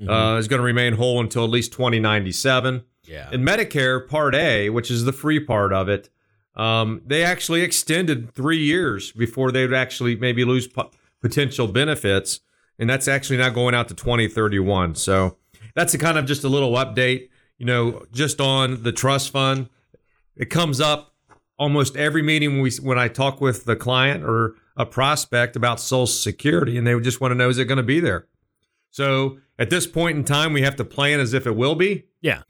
Mhm. 0.00 0.08
uh, 0.10 0.38
is 0.38 0.48
going 0.48 0.58
to 0.58 0.64
remain 0.64 0.94
whole 0.94 1.20
until 1.20 1.44
at 1.44 1.50
least 1.50 1.72
2097. 1.72 2.82
yeah. 3.06 3.30
In 3.32 3.42
Medicare 3.42 4.06
Part 4.08 4.34
A, 4.34 4.70
which 4.70 4.90
is 4.90 5.04
the 5.04 5.12
free 5.12 5.38
part 5.38 5.72
of 5.72 5.88
it, 5.88 6.08
um, 6.56 7.02
they 7.06 7.22
actually 7.24 7.62
extended 7.62 8.32
three 8.32 8.58
years 8.62 9.12
before 9.12 9.52
they 9.52 9.62
would 9.66 9.74
actually 9.74 10.16
maybe 10.16 10.44
lose 10.44 10.66
po- 10.66 10.90
potential 11.20 11.66
benefits, 11.68 12.40
and 12.78 12.88
that's 12.88 13.06
actually 13.08 13.36
now 13.36 13.50
going 13.50 13.74
out 13.74 13.88
to 13.88 13.94
2031. 13.94 14.94
So 14.94 15.36
that's 15.74 15.92
a 15.94 15.98
kind 15.98 16.16
of 16.18 16.24
just 16.26 16.44
a 16.44 16.48
little 16.48 16.72
update, 16.72 17.28
you 17.58 17.66
know, 17.66 18.04
just 18.12 18.40
on 18.40 18.82
the 18.84 18.92
trust 18.92 19.30
fund. 19.30 19.68
It 20.36 20.46
comes 20.50 20.80
up 20.80 21.14
almost 21.58 21.96
every 21.96 22.22
meeting 22.22 22.52
when 22.54 22.62
we 22.62 22.70
when 22.82 22.98
I 22.98 23.08
talk 23.08 23.40
with 23.40 23.64
the 23.64 23.76
client 23.76 24.24
or 24.24 24.54
a 24.76 24.86
prospect 24.86 25.56
about 25.56 25.78
Social 25.78 26.06
Security, 26.06 26.76
and 26.78 26.86
they 26.86 26.98
just 27.00 27.20
want 27.20 27.32
to 27.32 27.36
know 27.36 27.48
is 27.48 27.58
it 27.58 27.66
going 27.66 27.76
to 27.76 27.82
be 27.84 28.00
there. 28.00 28.26
So 28.90 29.38
at 29.58 29.70
this 29.70 29.86
point 29.86 30.16
in 30.18 30.24
time, 30.24 30.52
we 30.52 30.62
have 30.62 30.76
to 30.76 30.84
plan 30.84 31.20
as 31.20 31.32
if 31.34 31.46
it 31.46 31.56
will 31.56 31.74
be 31.74 32.04
Yeah. 32.20 32.42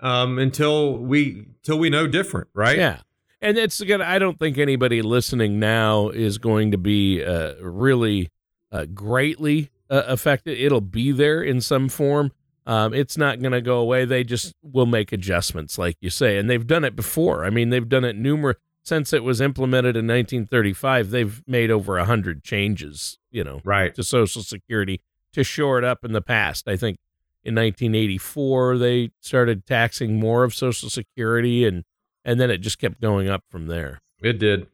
um, 0.00 0.38
until 0.38 0.96
we 0.98 1.46
until 1.58 1.78
we 1.78 1.90
know 1.90 2.06
different, 2.06 2.48
right? 2.54 2.76
Yeah. 2.78 3.00
and 3.40 3.56
it's 3.56 3.80
gonna. 3.82 4.04
I 4.04 4.18
don't 4.18 4.38
think 4.38 4.58
anybody 4.58 5.00
listening 5.02 5.58
now 5.60 6.08
is 6.08 6.38
going 6.38 6.70
to 6.72 6.78
be 6.78 7.22
uh, 7.24 7.54
really 7.60 8.30
uh, 8.72 8.86
greatly 8.86 9.70
uh, 9.90 10.02
affected. 10.06 10.58
It'll 10.58 10.80
be 10.80 11.12
there 11.12 11.40
in 11.42 11.60
some 11.60 11.88
form. 11.88 12.32
Um, 12.66 12.92
it's 12.92 13.16
not 13.16 13.40
going 13.40 13.52
to 13.52 13.62
go 13.62 13.78
away. 13.78 14.04
They 14.04 14.24
just 14.24 14.54
will 14.62 14.84
make 14.86 15.10
adjustments, 15.12 15.78
like 15.78 15.96
you 16.02 16.10
say, 16.10 16.36
and 16.36 16.50
they've 16.50 16.66
done 16.66 16.84
it 16.84 16.94
before. 16.94 17.44
I 17.46 17.50
mean, 17.50 17.70
they've 17.70 17.88
done 17.88 18.04
it 18.04 18.14
numerous 18.16 18.56
since 18.82 19.12
it 19.14 19.24
was 19.24 19.40
implemented 19.40 19.96
in 19.96 20.06
1935. 20.06 21.10
They've 21.10 21.42
made 21.46 21.70
over 21.70 21.96
a 21.96 22.04
hundred 22.04 22.42
changes, 22.44 23.18
you 23.30 23.42
know, 23.44 23.60
right 23.64 23.94
to 23.94 24.02
Social 24.02 24.42
Security 24.42 25.00
to 25.32 25.44
shore 25.44 25.78
it 25.78 25.84
up 25.84 26.04
in 26.04 26.12
the 26.12 26.20
past. 26.20 26.68
I 26.68 26.76
think 26.76 26.98
in 27.44 27.54
1984 27.54 28.78
they 28.78 29.10
started 29.20 29.66
taxing 29.66 30.18
more 30.18 30.44
of 30.44 30.54
Social 30.54 30.90
Security, 30.90 31.66
and 31.66 31.84
and 32.24 32.40
then 32.40 32.50
it 32.50 32.58
just 32.58 32.78
kept 32.78 33.00
going 33.00 33.28
up 33.28 33.44
from 33.48 33.66
there. 33.66 34.00
It 34.22 34.38
did. 34.38 34.66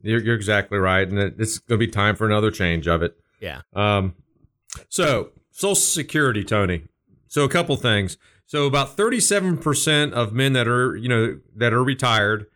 You're, 0.00 0.20
you're 0.20 0.34
exactly 0.34 0.78
right, 0.78 1.08
and 1.08 1.18
it's 1.18 1.58
going 1.58 1.78
to 1.80 1.86
be 1.86 1.90
time 1.90 2.16
for 2.16 2.26
another 2.26 2.50
change 2.50 2.86
of 2.86 3.02
it. 3.02 3.16
Yeah. 3.40 3.62
Um. 3.74 4.14
So 4.88 5.30
Social 5.50 5.74
Security, 5.74 6.44
Tony. 6.44 6.84
So 7.28 7.44
a 7.44 7.48
couple 7.48 7.76
things. 7.76 8.16
So 8.46 8.66
about 8.66 8.96
37% 8.96 10.12
of 10.12 10.34
men 10.34 10.52
that 10.52 10.68
are, 10.68 10.94
you 10.94 11.08
know, 11.08 11.38
that 11.56 11.72
are 11.72 11.82
retired, 11.82 12.46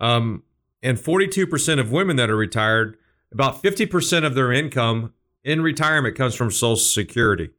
um, 0.00 0.42
and 0.82 0.98
42% 0.98 1.78
of 1.78 1.92
women 1.92 2.16
that 2.16 2.28
are 2.28 2.36
retired, 2.36 2.96
about 3.30 3.62
50% 3.62 4.24
of 4.24 4.34
their 4.34 4.50
income 4.50 5.12
in 5.44 5.60
retirement 5.60 6.16
comes 6.16 6.34
from 6.34 6.50
Social 6.50 6.76
Security. 6.76 7.50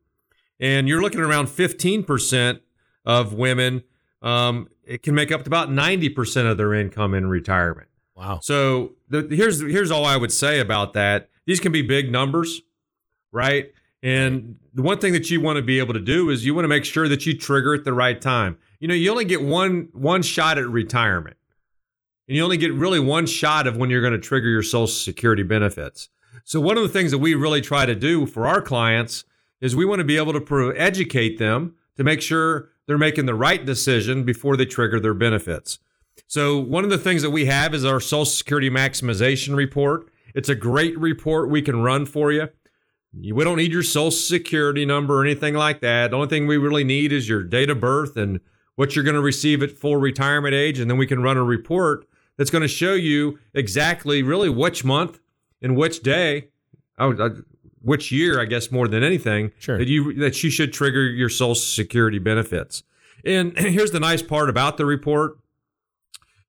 And 0.60 0.88
you're 0.88 1.02
looking 1.02 1.22
around 1.22 1.48
15% 1.48 2.60
of 3.06 3.34
women, 3.34 3.84
um, 4.22 4.70
it 4.84 5.04
can 5.04 5.14
make 5.14 5.32
up 5.32 5.44
to 5.44 5.48
about 5.48 5.70
90% 5.70 6.50
of 6.50 6.58
their 6.58 6.74
income 6.74 7.14
in 7.14 7.28
retirement. 7.28 7.88
Wow. 8.16 8.40
So 8.42 8.94
the, 9.10 9.28
here's 9.30 9.60
here's 9.60 9.92
all 9.92 10.06
I 10.06 10.16
would 10.16 10.32
say 10.32 10.60
about 10.60 10.94
that. 10.94 11.30
These 11.46 11.60
can 11.60 11.72
be 11.72 11.82
big 11.82 12.12
numbers, 12.12 12.62
right? 13.32 13.72
And 14.02 14.58
the 14.74 14.82
one 14.82 15.00
thing 15.00 15.14
that 15.14 15.30
you 15.30 15.42
want 15.42 15.58
to 15.58 15.62
be 15.62 15.80
able 15.80 15.94
to 15.94 16.00
do 16.00 16.30
is 16.30 16.46
you 16.46 16.56
want 16.56 16.64
to 16.64 16.70
make 16.70 16.86
sure 16.86 17.10
that 17.10 17.26
you 17.26 17.38
trigger 17.38 17.74
at 17.74 17.84
the 17.84 17.94
right 17.94 18.20
time. 18.20 18.58
You 18.80 18.88
know, 18.88 18.94
you 18.94 19.12
only 19.12 19.26
get 19.26 19.42
one 19.42 19.90
one 19.92 20.22
shot 20.22 20.58
at 20.58 20.68
retirement. 20.68 21.38
And 22.28 22.36
you 22.36 22.44
only 22.44 22.58
get 22.58 22.74
really 22.74 23.00
one 23.00 23.28
shot 23.28 23.68
of 23.68 23.78
when 23.78 23.90
you're 23.90 24.02
going 24.02 24.14
to 24.14 24.20
trigger 24.20 24.50
your 24.50 24.64
social 24.64 24.88
security 24.88 25.44
benefits. 25.44 26.10
So 26.48 26.62
one 26.62 26.78
of 26.78 26.84
the 26.84 26.90
things 26.90 27.10
that 27.10 27.18
we 27.18 27.34
really 27.34 27.60
try 27.60 27.88
to 27.88 27.96
do 27.96 28.28
for 28.28 28.46
our 28.46 28.62
clients 28.62 29.24
is 29.62 29.76
we 29.76 29.84
want 29.84 30.00
to 30.00 30.06
be 30.06 30.16
able 30.16 30.32
to 30.32 30.74
educate 30.78 31.40
them 31.40 31.74
to 31.98 32.04
make 32.04 32.22
sure 32.22 32.70
they're 32.86 33.00
making 33.00 33.26
the 33.26 33.34
right 33.34 33.66
decision 33.66 34.24
before 34.24 34.56
they 34.56 34.68
trigger 34.68 35.00
their 35.00 35.16
benefits. 35.16 35.80
So 36.28 36.60
one 36.60 36.84
of 36.84 36.92
the 36.92 37.00
things 37.00 37.24
that 37.24 37.32
we 37.32 37.46
have 37.46 37.74
is 37.74 37.84
our 37.84 38.00
social 38.00 38.26
security 38.26 38.70
maximization 38.70 39.56
report. 39.56 40.08
It's 40.36 40.48
a 40.48 40.54
great 40.54 40.96
report 41.00 41.50
we 41.50 41.64
can 41.64 41.82
run 41.82 42.06
for 42.06 42.32
you. 42.32 42.50
We 43.12 43.44
don't 43.44 43.58
need 43.58 43.72
your 43.72 43.82
social 43.82 44.12
security 44.12 44.86
number 44.86 45.20
or 45.20 45.26
anything 45.26 45.56
like 45.56 45.82
that. 45.82 46.12
The 46.12 46.18
only 46.18 46.28
thing 46.28 46.46
we 46.46 46.58
really 46.58 46.84
need 46.84 47.12
is 47.12 47.28
your 47.28 47.42
date 47.42 47.72
of 47.72 47.80
birth 47.80 48.18
and 48.18 48.40
what 48.76 48.96
you're 48.96 49.04
going 49.04 49.16
to 49.16 49.22
receive 49.22 49.64
at 49.64 49.72
full 49.72 49.98
retirement 49.98 50.54
age. 50.54 50.80
And 50.80 50.92
then 50.92 50.98
we 50.98 51.08
can 51.08 51.24
run 51.24 51.38
a 51.38 51.44
report 51.44 52.06
that's 52.38 52.52
going 52.52 52.62
to 52.62 52.68
show 52.68 52.94
you 52.94 53.40
exactly 53.56 54.22
really 54.22 54.50
which 54.50 54.84
month 54.86 55.20
and 55.66 55.76
which 55.76 56.04
day, 56.04 56.50
oh, 57.00 57.42
which 57.82 58.12
year, 58.12 58.40
I 58.40 58.46
guess, 58.46 58.72
more 58.72 58.88
than 58.88 59.02
anything, 59.02 59.52
sure. 59.58 59.80
that 59.80 59.88
you 59.88 60.14
that 60.20 60.44
you 60.44 60.52
should 60.52 60.72
trigger 60.72 61.04
your 61.04 61.28
social 61.28 61.56
security 61.56 62.20
benefits. 62.20 62.84
And 63.26 63.58
here's 63.58 63.90
the 63.90 64.00
nice 64.00 64.22
part 64.22 64.48
about 64.48 64.78
the 64.78 64.86
report. 64.86 65.40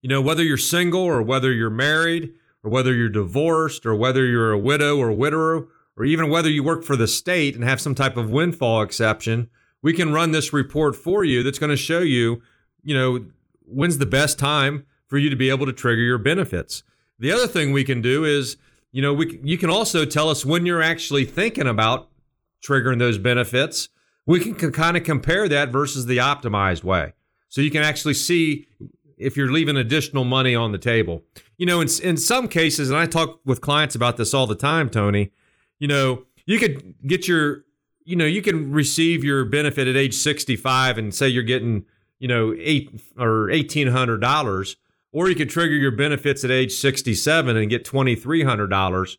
You 0.02 0.10
know, 0.10 0.20
whether 0.20 0.42
you're 0.44 0.58
single 0.58 1.00
or 1.00 1.22
whether 1.22 1.50
you're 1.50 1.70
married 1.70 2.34
or 2.62 2.70
whether 2.70 2.92
you're 2.92 3.08
divorced 3.08 3.86
or 3.86 3.94
whether 3.94 4.26
you're 4.26 4.52
a 4.52 4.58
widow 4.58 4.98
or 4.98 5.10
widower 5.10 5.66
or 5.96 6.04
even 6.04 6.28
whether 6.28 6.50
you 6.50 6.62
work 6.62 6.84
for 6.84 6.94
the 6.94 7.08
state 7.08 7.54
and 7.54 7.64
have 7.64 7.80
some 7.80 7.94
type 7.94 8.18
of 8.18 8.28
windfall 8.28 8.82
exception, 8.82 9.48
we 9.80 9.94
can 9.94 10.12
run 10.12 10.32
this 10.32 10.52
report 10.52 10.94
for 10.94 11.24
you 11.24 11.42
that's 11.42 11.58
going 11.58 11.70
to 11.70 11.76
show 11.76 12.00
you, 12.00 12.42
you 12.84 12.94
know, 12.94 13.24
when's 13.64 13.96
the 13.96 14.04
best 14.04 14.38
time 14.38 14.84
for 15.06 15.16
you 15.16 15.30
to 15.30 15.36
be 15.36 15.48
able 15.48 15.64
to 15.64 15.72
trigger 15.72 16.02
your 16.02 16.18
benefits. 16.18 16.82
The 17.18 17.32
other 17.32 17.46
thing 17.46 17.72
we 17.72 17.82
can 17.82 18.02
do 18.02 18.26
is, 18.26 18.58
you 18.92 19.02
know, 19.02 19.12
we 19.12 19.38
you 19.42 19.58
can 19.58 19.70
also 19.70 20.04
tell 20.04 20.28
us 20.28 20.44
when 20.44 20.66
you're 20.66 20.82
actually 20.82 21.24
thinking 21.24 21.66
about 21.66 22.08
triggering 22.62 22.98
those 22.98 23.18
benefits. 23.18 23.88
We 24.26 24.40
can 24.40 24.72
kind 24.72 24.96
of 24.96 25.04
compare 25.04 25.48
that 25.48 25.70
versus 25.70 26.06
the 26.06 26.18
optimized 26.18 26.82
way. 26.82 27.12
So 27.48 27.60
you 27.60 27.70
can 27.70 27.82
actually 27.82 28.14
see 28.14 28.66
if 29.16 29.36
you're 29.36 29.52
leaving 29.52 29.76
additional 29.76 30.24
money 30.24 30.54
on 30.54 30.72
the 30.72 30.78
table. 30.78 31.22
You 31.56 31.66
know, 31.66 31.80
in, 31.80 31.88
in 32.02 32.16
some 32.16 32.48
cases, 32.48 32.90
and 32.90 32.98
I 32.98 33.06
talk 33.06 33.40
with 33.44 33.60
clients 33.60 33.94
about 33.94 34.16
this 34.16 34.34
all 34.34 34.46
the 34.46 34.54
time, 34.54 34.90
Tony, 34.90 35.30
you 35.78 35.88
know, 35.88 36.24
you 36.44 36.58
could 36.58 36.94
get 37.06 37.26
your, 37.26 37.64
you 38.04 38.16
know, 38.16 38.26
you 38.26 38.42
can 38.42 38.72
receive 38.72 39.24
your 39.24 39.44
benefit 39.44 39.88
at 39.88 39.96
age 39.96 40.14
65 40.14 40.98
and 40.98 41.14
say 41.14 41.28
you're 41.28 41.42
getting, 41.42 41.84
you 42.18 42.28
know, 42.28 42.54
eight 42.58 42.90
or 43.18 43.48
$1,800, 43.48 44.76
or 45.16 45.30
you 45.30 45.34
could 45.34 45.48
trigger 45.48 45.74
your 45.74 45.90
benefits 45.90 46.44
at 46.44 46.50
age 46.50 46.72
67 46.72 47.56
and 47.56 47.70
get 47.70 47.86
$2,300. 47.86 49.16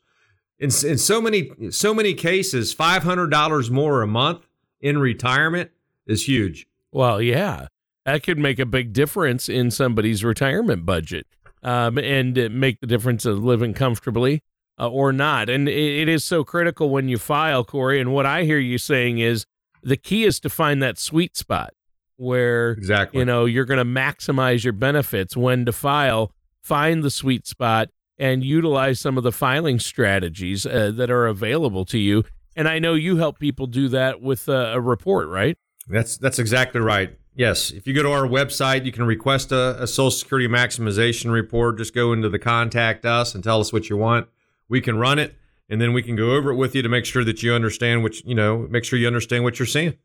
In, 0.60 0.66
in 0.66 0.70
so 0.70 1.20
many, 1.20 1.50
so 1.72 1.92
many 1.92 2.14
cases, 2.14 2.76
$500 2.76 3.72
more 3.72 4.04
a 4.04 4.08
month 4.08 4.48
in 4.80 5.00
retirement 5.00 5.72
is 6.06 6.28
huge. 6.28 6.68
Well, 6.92 7.20
yeah, 7.20 7.70
that 8.06 8.22
could 8.22 8.38
make 8.38 8.60
a 8.60 8.66
big 8.68 8.94
difference 8.94 9.50
in 9.50 9.72
somebody's 9.72 10.24
retirement 10.24 10.86
budget 10.86 11.26
um, 11.64 11.98
and 11.98 12.36
make 12.52 12.80
the 12.80 12.86
difference 12.86 13.26
of 13.26 13.44
living 13.44 13.74
comfortably 13.74 14.44
uh, 14.80 14.88
or 14.88 15.12
not. 15.12 15.50
And 15.50 15.68
it, 15.68 16.02
it 16.02 16.08
is 16.08 16.24
so 16.24 16.44
critical 16.44 16.92
when 16.92 17.10
you 17.10 17.18
file, 17.18 17.64
Corey. 17.64 18.00
And 18.00 18.14
what 18.14 18.28
I 18.28 18.44
hear 18.44 18.60
you 18.60 18.78
saying 18.78 19.18
is 19.18 19.48
the 19.82 19.98
key 19.98 20.26
is 20.26 20.40
to 20.42 20.50
find 20.52 20.80
that 20.84 21.00
sweet 21.00 21.36
spot 21.36 21.74
where 22.18 22.72
exactly 22.72 23.20
you 23.20 23.26
know 23.26 23.46
you're 23.46 23.66
going 23.66 23.78
to 23.78 23.86
maximize 23.86 24.64
your 24.64 24.74
benefits 24.74 25.36
when 25.36 25.66
to 25.66 25.72
file. 25.72 26.32
Find 26.62 27.04
the 27.04 27.10
sweet 27.10 27.48
spot 27.48 27.90
and 28.18 28.44
utilize 28.44 29.00
some 29.00 29.18
of 29.18 29.24
the 29.24 29.32
filing 29.32 29.80
strategies 29.80 30.66
uh, 30.66 30.92
that 30.96 31.10
are 31.10 31.28
available 31.28 31.86
to 31.86 31.98
you. 31.98 32.26
And 32.58 32.68
I 32.68 32.80
know 32.80 32.94
you 32.96 33.18
help 33.18 33.40
people 33.40 33.68
do 33.68 33.88
that 33.90 34.22
with 34.22 34.50
a, 34.50 34.74
a 34.74 34.82
report, 34.82 35.30
right? 35.30 35.58
That's 35.88 36.18
that's 36.18 36.40
exactly 36.40 36.82
right. 36.82 37.18
Yes, 37.36 37.70
if 37.70 37.86
you 37.86 37.94
go 37.94 38.02
to 38.02 38.12
our 38.12 38.28
website, 38.28 38.84
you 38.84 38.92
can 38.92 39.06
request 39.06 39.52
a, 39.52 39.82
a 39.82 39.88
Social 39.88 40.12
Security 40.12 40.48
maximization 40.48 41.32
report. 41.32 41.78
Just 41.78 41.94
go 41.94 42.12
into 42.12 42.30
the 42.30 42.40
contact 42.40 43.06
us 43.06 43.36
and 43.36 43.44
tell 43.44 43.62
us 43.62 43.72
what 43.72 43.90
you 43.90 43.96
want 43.96 44.28
we 44.70 44.82
can 44.82 44.98
run 44.98 45.20
it 45.20 45.36
and 45.70 45.82
then 45.82 45.94
we 45.94 46.02
can 46.02 46.16
go 46.16 46.34
over 46.34 46.52
it 46.52 46.56
with 46.56 46.76
you 46.76 46.82
to 46.82 46.90
make 46.90 47.06
sure 47.06 47.24
that 47.24 47.44
you 47.44 47.54
understand 47.54 48.04
what 48.04 48.20
you 48.26 48.36
know 48.36 48.68
make 48.70 48.84
sure 48.84 48.98
you 48.98 49.08
understand 49.08 49.44
what 49.44 49.60
you're 49.60 49.66
seeing 49.66 49.96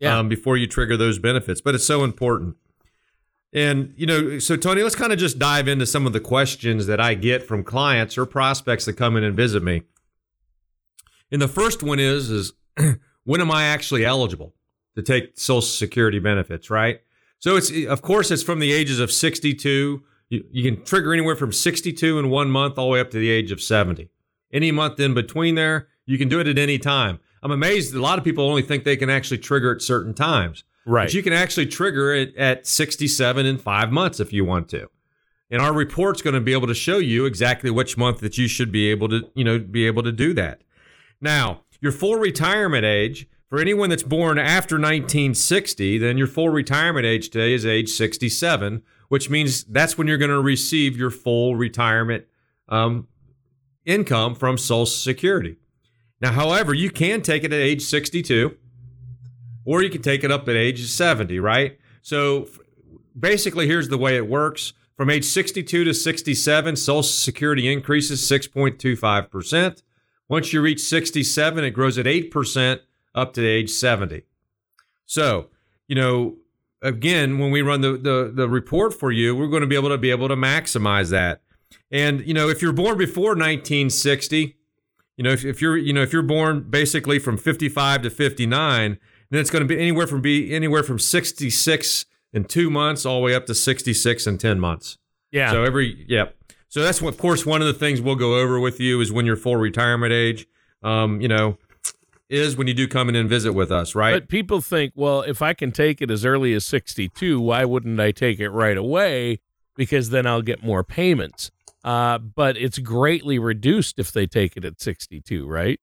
yeah. 0.00 0.18
um, 0.18 0.28
before 0.28 0.56
you 0.56 0.66
trigger 0.66 0.96
those 0.96 1.18
benefits 1.18 1.60
but 1.60 1.74
it's 1.74 1.86
so 1.86 2.02
important 2.04 2.56
and 3.52 3.94
you 3.96 4.06
know 4.06 4.38
so 4.38 4.56
tony 4.56 4.82
let's 4.82 4.94
kind 4.94 5.12
of 5.12 5.18
just 5.18 5.38
dive 5.38 5.68
into 5.68 5.86
some 5.86 6.06
of 6.06 6.12
the 6.12 6.20
questions 6.20 6.86
that 6.86 7.00
i 7.00 7.14
get 7.14 7.46
from 7.46 7.62
clients 7.62 8.18
or 8.18 8.26
prospects 8.26 8.84
that 8.84 8.94
come 8.94 9.16
in 9.16 9.24
and 9.24 9.36
visit 9.36 9.62
me 9.62 9.82
and 11.30 11.40
the 11.40 11.48
first 11.48 11.82
one 11.82 12.00
is 12.00 12.30
is 12.30 12.52
when 13.24 13.40
am 13.40 13.50
i 13.50 13.64
actually 13.64 14.04
eligible 14.04 14.54
to 14.94 15.02
take 15.02 15.38
social 15.38 15.62
security 15.62 16.18
benefits 16.18 16.70
right 16.70 17.00
so 17.38 17.56
it's 17.56 17.70
of 17.86 18.02
course 18.02 18.30
it's 18.30 18.42
from 18.42 18.58
the 18.58 18.72
ages 18.72 18.98
of 18.98 19.12
62 19.12 20.02
you, 20.30 20.44
you 20.50 20.62
can 20.62 20.82
trigger 20.84 21.12
anywhere 21.12 21.36
from 21.36 21.52
62 21.52 22.18
in 22.18 22.30
one 22.30 22.50
month 22.50 22.78
all 22.78 22.86
the 22.86 22.92
way 22.92 23.00
up 23.00 23.10
to 23.10 23.18
the 23.18 23.28
age 23.28 23.52
of 23.52 23.60
70. 23.60 24.08
Any 24.52 24.72
month 24.72 24.98
in 24.98 25.12
between 25.12 25.56
there, 25.56 25.88
you 26.06 26.16
can 26.16 26.28
do 26.28 26.40
it 26.40 26.46
at 26.46 26.56
any 26.56 26.78
time. 26.78 27.18
I'm 27.42 27.50
amazed 27.50 27.94
a 27.94 28.00
lot 28.00 28.18
of 28.18 28.24
people 28.24 28.44
only 28.44 28.62
think 28.62 28.84
they 28.84 28.96
can 28.96 29.10
actually 29.10 29.38
trigger 29.38 29.74
at 29.74 29.82
certain 29.82 30.14
times. 30.14 30.64
Right. 30.86 31.06
But 31.06 31.14
you 31.14 31.22
can 31.22 31.32
actually 31.32 31.66
trigger 31.66 32.14
it 32.14 32.34
at 32.36 32.66
67 32.66 33.46
in 33.46 33.58
five 33.58 33.90
months 33.92 34.20
if 34.20 34.32
you 34.32 34.44
want 34.44 34.68
to. 34.70 34.88
And 35.50 35.60
our 35.60 35.72
report's 35.72 36.22
going 36.22 36.34
to 36.34 36.40
be 36.40 36.52
able 36.52 36.68
to 36.68 36.74
show 36.74 36.98
you 36.98 37.26
exactly 37.26 37.70
which 37.70 37.96
month 37.96 38.20
that 38.20 38.38
you 38.38 38.46
should 38.46 38.70
be 38.70 38.88
able 38.90 39.08
to, 39.08 39.28
you 39.34 39.44
know, 39.44 39.58
be 39.58 39.86
able 39.86 40.02
to 40.04 40.12
do 40.12 40.32
that. 40.34 40.62
Now, 41.20 41.62
your 41.80 41.92
full 41.92 42.16
retirement 42.16 42.84
age 42.84 43.28
for 43.48 43.58
anyone 43.58 43.90
that's 43.90 44.04
born 44.04 44.38
after 44.38 44.76
1960, 44.76 45.98
then 45.98 46.16
your 46.16 46.28
full 46.28 46.50
retirement 46.50 47.04
age 47.04 47.30
today 47.30 47.52
is 47.52 47.66
age 47.66 47.88
67, 47.88 48.82
which 49.08 49.28
means 49.28 49.64
that's 49.64 49.98
when 49.98 50.06
you're 50.06 50.18
going 50.18 50.30
to 50.30 50.40
receive 50.40 50.96
your 50.96 51.10
full 51.10 51.56
retirement 51.56 52.26
um, 52.68 53.08
income 53.84 54.36
from 54.36 54.56
Social 54.56 54.86
Security. 54.86 55.56
Now, 56.20 56.32
however, 56.32 56.74
you 56.74 56.90
can 56.90 57.22
take 57.22 57.44
it 57.44 57.52
at 57.52 57.60
age 57.60 57.82
62, 57.82 58.56
or 59.64 59.82
you 59.82 59.90
can 59.90 60.02
take 60.02 60.24
it 60.24 60.30
up 60.30 60.48
at 60.48 60.56
age 60.56 60.84
70, 60.86 61.38
right? 61.40 61.78
So 62.02 62.48
basically, 63.18 63.66
here's 63.66 63.88
the 63.88 63.98
way 63.98 64.16
it 64.16 64.28
works. 64.28 64.72
From 64.96 65.08
age 65.08 65.24
62 65.24 65.84
to 65.84 65.94
67, 65.94 66.76
Social 66.76 67.02
Security 67.02 67.72
increases 67.72 68.20
6.25%. 68.30 69.82
Once 70.28 70.52
you 70.52 70.60
reach 70.60 70.80
67, 70.80 71.64
it 71.64 71.70
grows 71.70 71.96
at 71.96 72.06
8% 72.06 72.80
up 73.14 73.32
to 73.32 73.46
age 73.46 73.70
70. 73.70 74.22
So, 75.06 75.48
you 75.88 75.96
know, 75.96 76.36
again, 76.82 77.38
when 77.38 77.50
we 77.50 77.62
run 77.62 77.80
the, 77.80 77.92
the 77.92 78.32
the 78.32 78.48
report 78.48 78.94
for 78.94 79.10
you, 79.10 79.34
we're 79.34 79.48
going 79.48 79.62
to 79.62 79.66
be 79.66 79.74
able 79.74 79.88
to 79.88 79.98
be 79.98 80.10
able 80.10 80.28
to 80.28 80.36
maximize 80.36 81.10
that. 81.10 81.42
And 81.90 82.26
you 82.26 82.34
know, 82.34 82.48
if 82.48 82.62
you're 82.62 82.72
born 82.72 82.96
before 82.96 83.30
1960, 83.30 84.56
you 85.20 85.24
know, 85.24 85.32
if, 85.32 85.44
if 85.44 85.60
you're 85.60 85.76
you 85.76 85.92
know 85.92 86.00
if 86.00 86.14
you're 86.14 86.22
born 86.22 86.62
basically 86.62 87.18
from 87.18 87.36
55 87.36 88.00
to 88.00 88.08
59, 88.08 88.98
then 89.28 89.40
it's 89.40 89.50
going 89.50 89.60
to 89.60 89.68
be 89.68 89.78
anywhere 89.78 90.06
from 90.06 90.22
be 90.22 90.54
anywhere 90.54 90.82
from 90.82 90.98
66 90.98 92.06
in 92.32 92.44
two 92.44 92.70
months 92.70 93.04
all 93.04 93.20
the 93.20 93.26
way 93.26 93.34
up 93.34 93.44
to 93.44 93.54
66 93.54 94.26
in 94.26 94.38
10 94.38 94.58
months. 94.58 94.96
Yeah. 95.30 95.50
So 95.50 95.62
every 95.62 96.06
yeah. 96.08 96.30
So 96.68 96.82
that's 96.82 97.02
what, 97.02 97.12
of 97.12 97.20
course, 97.20 97.44
one 97.44 97.60
of 97.60 97.66
the 97.66 97.74
things 97.74 98.00
we'll 98.00 98.14
go 98.14 98.38
over 98.38 98.58
with 98.58 98.80
you 98.80 99.02
is 99.02 99.12
when 99.12 99.26
you're 99.26 99.36
full 99.36 99.56
retirement 99.56 100.10
age. 100.10 100.46
Um, 100.82 101.20
you 101.20 101.28
know, 101.28 101.58
is 102.30 102.56
when 102.56 102.66
you 102.66 102.72
do 102.72 102.88
come 102.88 103.10
in 103.10 103.14
and 103.14 103.28
visit 103.28 103.52
with 103.52 103.70
us, 103.70 103.94
right? 103.94 104.14
But 104.14 104.30
people 104.30 104.62
think, 104.62 104.94
well, 104.96 105.20
if 105.20 105.42
I 105.42 105.52
can 105.52 105.70
take 105.70 106.00
it 106.00 106.10
as 106.10 106.24
early 106.24 106.54
as 106.54 106.64
62, 106.64 107.38
why 107.38 107.66
wouldn't 107.66 108.00
I 108.00 108.12
take 108.12 108.40
it 108.40 108.48
right 108.48 108.78
away? 108.78 109.40
Because 109.76 110.08
then 110.08 110.26
I'll 110.26 110.40
get 110.40 110.64
more 110.64 110.82
payments. 110.82 111.50
Uh, 111.82 112.18
but 112.18 112.56
it's 112.56 112.78
greatly 112.78 113.38
reduced 113.38 113.98
if 113.98 114.12
they 114.12 114.26
take 114.26 114.56
it 114.56 114.64
at 114.64 114.80
62, 114.80 115.46
right? 115.46 115.80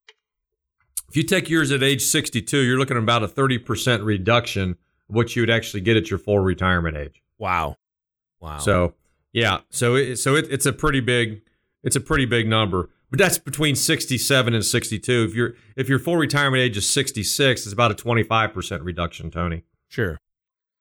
If 1.09 1.15
you 1.15 1.23
take 1.23 1.49
yours 1.49 1.71
at 1.71 1.81
age 1.81 2.03
62, 2.03 2.57
you're 2.59 2.77
looking 2.77 2.97
at 2.97 3.03
about 3.03 3.23
a 3.23 3.27
30% 3.27 4.05
reduction 4.05 4.71
of 4.71 5.15
what 5.15 5.35
you 5.35 5.41
would 5.41 5.49
actually 5.49 5.81
get 5.81 5.97
at 5.97 6.09
your 6.09 6.19
full 6.19 6.39
retirement 6.39 6.97
age. 6.97 7.23
Wow. 7.37 7.77
Wow. 8.39 8.59
So, 8.59 8.93
yeah. 9.31 9.59
So, 9.69 9.95
it, 9.95 10.17
so 10.17 10.35
it, 10.35 10.47
it's 10.51 10.65
a 10.65 10.73
pretty 10.73 10.99
big, 10.99 11.41
it's 11.83 11.95
a 11.95 12.01
pretty 12.01 12.25
big 12.25 12.47
number. 12.47 12.89
But 13.09 13.19
that's 13.19 13.37
between 13.37 13.75
67 13.75 14.53
and 14.53 14.65
62. 14.65 15.27
If 15.29 15.33
your 15.33 15.53
if 15.77 15.87
your 15.87 15.97
full 15.97 16.17
retirement 16.17 16.61
age 16.61 16.75
is 16.75 16.89
66, 16.89 17.65
it's 17.65 17.71
about 17.71 17.91
a 17.91 17.95
25% 17.95 18.83
reduction, 18.83 19.31
Tony. 19.31 19.63
Sure. 19.87 20.19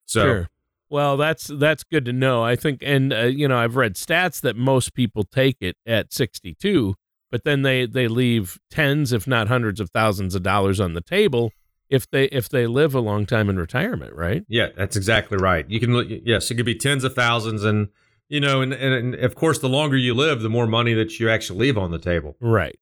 So 0.07 0.23
Sure. 0.23 0.49
Well, 0.89 1.17
that's 1.17 1.47
that's 1.47 1.85
good 1.85 2.05
to 2.05 2.13
know. 2.13 2.45
I 2.45 2.57
think, 2.57 2.81
and 2.83 3.13
uh, 3.13 3.25
you 3.25 3.49
know, 3.49 3.59
I've 3.59 3.77
read 3.77 3.95
stats 3.95 4.41
that 4.43 4.57
most 4.57 4.95
people 4.95 5.25
take 5.25 5.57
it 5.61 5.77
at 5.87 6.13
62, 6.13 6.95
but 7.31 7.45
then 7.45 7.63
they 7.63 7.87
they 7.87 8.09
leave 8.09 8.59
tens, 8.71 9.13
if 9.13 9.27
not 9.27 9.49
hundreds 9.49 9.81
of 9.81 9.91
thousands 9.91 10.35
of 10.35 10.43
dollars 10.43 10.81
on 10.81 10.95
the 10.95 11.01
table 11.01 11.51
if 11.89 12.11
they 12.11 12.25
if 12.27 12.49
they 12.49 12.67
live 12.67 12.95
a 12.95 13.01
long 13.01 13.27
time 13.27 13.49
in 13.49 13.59
retirement, 13.59 14.15
right? 14.15 14.45
Yeah, 14.49 14.69
that's 14.77 14.97
exactly 14.97 15.39
right. 15.39 15.69
You 15.69 15.81
can 15.81 15.93
look 15.93 16.09
yes, 16.09 16.51
it 16.51 16.57
could 16.57 16.67
be 16.67 16.75
tens 16.75 17.05
of 17.05 17.15
thousands 17.15 17.65
and 17.65 17.89
you 18.29 18.41
know, 18.41 18.61
and, 18.61 18.73
and, 18.73 18.93
and 18.93 19.15
of 19.25 19.35
course 19.35 19.59
the 19.59 19.69
longer 19.69 19.97
you 19.97 20.15
live, 20.15 20.43
the 20.43 20.49
more 20.49 20.67
money 20.67 20.95
that 20.95 21.21
you 21.21 21.31
actually 21.31 21.61
leave 21.61 21.79
on 21.79 21.91
the 21.91 21.99
table. 21.99 22.37
Right. 22.41 22.79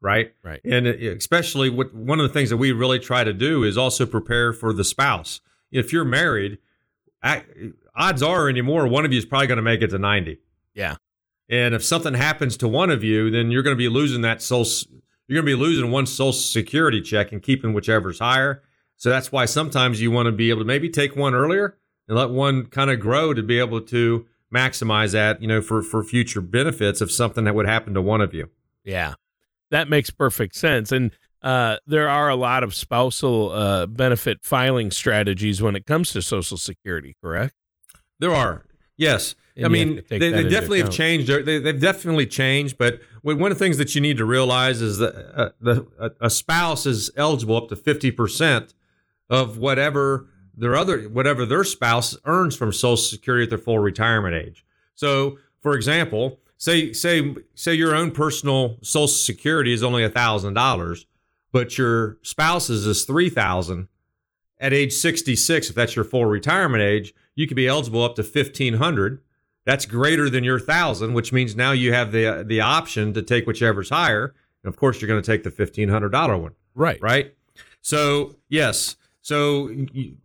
Right. 0.00 0.32
Right. 0.42 0.60
And 0.64 0.86
especially 0.86 1.70
what 1.70 1.94
one 1.94 2.20
of 2.20 2.26
the 2.26 2.32
things 2.32 2.50
that 2.50 2.56
we 2.56 2.72
really 2.72 2.98
try 2.98 3.24
to 3.24 3.32
do 3.32 3.62
is 3.62 3.76
also 3.76 4.06
prepare 4.06 4.52
for 4.52 4.72
the 4.72 4.84
spouse. 4.84 5.40
If 5.70 5.92
you're 5.92 6.04
married, 6.04 6.58
odds 7.94 8.22
are 8.22 8.48
anymore 8.48 8.86
one 8.86 9.04
of 9.04 9.12
you 9.12 9.18
is 9.18 9.24
probably 9.24 9.46
going 9.46 9.56
to 9.56 9.62
make 9.62 9.82
it 9.82 9.88
to 9.88 9.98
90. 9.98 10.38
Yeah. 10.74 10.96
And 11.48 11.74
if 11.74 11.84
something 11.84 12.14
happens 12.14 12.56
to 12.58 12.68
one 12.68 12.90
of 12.90 13.04
you, 13.04 13.30
then 13.30 13.50
you're 13.50 13.62
going 13.62 13.76
to 13.76 13.78
be 13.78 13.88
losing 13.88 14.22
that 14.22 14.42
social 14.42 14.90
you're 15.28 15.42
going 15.42 15.46
to 15.46 15.56
be 15.56 15.60
losing 15.60 15.90
one 15.90 16.06
social 16.06 16.32
security 16.32 17.00
check 17.00 17.32
and 17.32 17.42
keeping 17.42 17.72
whichever's 17.72 18.20
higher. 18.20 18.62
So 18.96 19.10
that's 19.10 19.32
why 19.32 19.44
sometimes 19.44 20.00
you 20.00 20.10
want 20.10 20.26
to 20.26 20.32
be 20.32 20.50
able 20.50 20.60
to 20.60 20.64
maybe 20.66 20.88
take 20.88 21.16
one 21.16 21.34
earlier 21.34 21.76
and 22.08 22.16
let 22.16 22.30
one 22.30 22.66
kind 22.66 22.90
of 22.90 23.00
grow 23.00 23.34
to 23.34 23.42
be 23.42 23.58
able 23.58 23.80
to 23.82 24.26
maximize 24.54 25.12
that, 25.12 25.42
you 25.42 25.48
know, 25.48 25.60
for 25.60 25.82
for 25.82 26.04
future 26.04 26.40
benefits 26.40 27.00
of 27.00 27.10
something 27.10 27.44
that 27.44 27.54
would 27.54 27.66
happen 27.66 27.94
to 27.94 28.02
one 28.02 28.20
of 28.20 28.32
you. 28.32 28.48
Yeah. 28.84 29.14
That 29.70 29.88
makes 29.88 30.10
perfect 30.10 30.54
sense. 30.54 30.92
And 30.92 31.10
uh, 31.42 31.76
there 31.86 32.08
are 32.08 32.28
a 32.28 32.36
lot 32.36 32.62
of 32.62 32.74
spousal 32.74 33.50
uh, 33.52 33.86
benefit 33.86 34.38
filing 34.42 34.90
strategies 34.90 35.62
when 35.62 35.76
it 35.76 35.86
comes 35.86 36.12
to 36.12 36.22
Social 36.22 36.56
Security, 36.56 37.16
correct? 37.22 37.54
There 38.18 38.34
are, 38.34 38.64
yes. 38.96 39.34
And 39.56 39.64
I 39.64 39.68
mean, 39.68 39.96
have 39.96 40.08
they, 40.08 40.18
they 40.18 40.48
definitely 40.48 40.80
have 40.80 40.90
changed. 40.90 41.28
They, 41.28 41.58
they've 41.58 41.80
definitely 41.80 42.26
changed. 42.26 42.76
But 42.76 43.00
one 43.22 43.50
of 43.50 43.58
the 43.58 43.64
things 43.64 43.78
that 43.78 43.94
you 43.94 44.02
need 44.02 44.18
to 44.18 44.26
realize 44.26 44.82
is 44.82 44.98
that 44.98 45.14
uh, 45.34 45.50
the, 45.60 45.86
a, 45.98 46.26
a 46.26 46.30
spouse 46.30 46.84
is 46.84 47.10
eligible 47.16 47.56
up 47.56 47.68
to 47.70 47.76
fifty 47.76 48.10
percent 48.10 48.74
of 49.30 49.56
whatever 49.56 50.28
their 50.54 50.76
other 50.76 51.04
whatever 51.04 51.46
their 51.46 51.64
spouse 51.64 52.18
earns 52.26 52.54
from 52.54 52.70
Social 52.70 52.98
Security 52.98 53.44
at 53.44 53.48
their 53.48 53.58
full 53.58 53.78
retirement 53.78 54.34
age. 54.34 54.62
So, 54.94 55.38
for 55.60 55.74
example, 55.74 56.38
say 56.58 56.92
say 56.92 57.34
say 57.54 57.72
your 57.72 57.94
own 57.94 58.10
personal 58.10 58.76
Social 58.82 59.08
Security 59.08 59.72
is 59.72 59.82
only 59.82 60.06
thousand 60.10 60.52
dollars, 60.52 61.06
but 61.56 61.78
your 61.78 62.18
spouse's 62.20 62.86
is 62.86 63.04
three 63.04 63.30
thousand. 63.30 63.88
At 64.60 64.74
age 64.74 64.92
sixty 64.92 65.34
six, 65.34 65.70
if 65.70 65.74
that's 65.74 65.96
your 65.96 66.04
full 66.04 66.26
retirement 66.26 66.82
age, 66.82 67.14
you 67.34 67.46
could 67.46 67.56
be 67.56 67.66
eligible 67.66 68.02
up 68.02 68.14
to 68.16 68.22
fifteen 68.22 68.74
hundred. 68.74 69.22
That's 69.64 69.86
greater 69.86 70.28
than 70.28 70.44
your 70.44 70.60
thousand, 70.60 71.14
which 71.14 71.32
means 71.32 71.56
now 71.56 71.72
you 71.72 71.94
have 71.94 72.12
the 72.12 72.44
the 72.46 72.60
option 72.60 73.14
to 73.14 73.22
take 73.22 73.46
whichever's 73.46 73.88
higher. 73.88 74.34
And 74.62 74.68
of 74.72 74.78
course, 74.78 75.00
you're 75.00 75.08
going 75.08 75.22
to 75.22 75.26
take 75.26 75.44
the 75.44 75.50
fifteen 75.50 75.88
hundred 75.88 76.10
dollar 76.10 76.36
one 76.36 76.52
Right. 76.74 77.00
right? 77.00 77.34
So 77.80 78.36
yes, 78.50 78.96
so 79.22 79.68
you, 79.68 80.16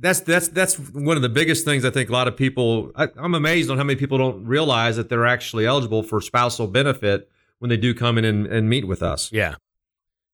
that's 0.00 0.20
that's 0.20 0.48
that's 0.48 0.76
one 0.78 1.16
of 1.16 1.22
the 1.22 1.28
biggest 1.28 1.64
things 1.64 1.84
I 1.84 1.90
think 1.90 2.08
a 2.08 2.12
lot 2.12 2.26
of 2.26 2.36
people. 2.36 2.90
I, 2.96 3.08
I'm 3.16 3.36
amazed 3.36 3.70
on 3.70 3.78
how 3.78 3.84
many 3.84 3.98
people 3.98 4.18
don't 4.18 4.44
realize 4.46 4.96
that 4.96 5.08
they're 5.10 5.26
actually 5.26 5.64
eligible 5.64 6.02
for 6.02 6.20
spousal 6.20 6.66
benefit 6.66 7.30
when 7.60 7.68
they 7.68 7.76
do 7.76 7.94
come 7.94 8.18
in 8.18 8.24
and, 8.24 8.46
and 8.48 8.68
meet 8.68 8.86
with 8.88 9.02
us. 9.02 9.30
Yeah. 9.32 9.54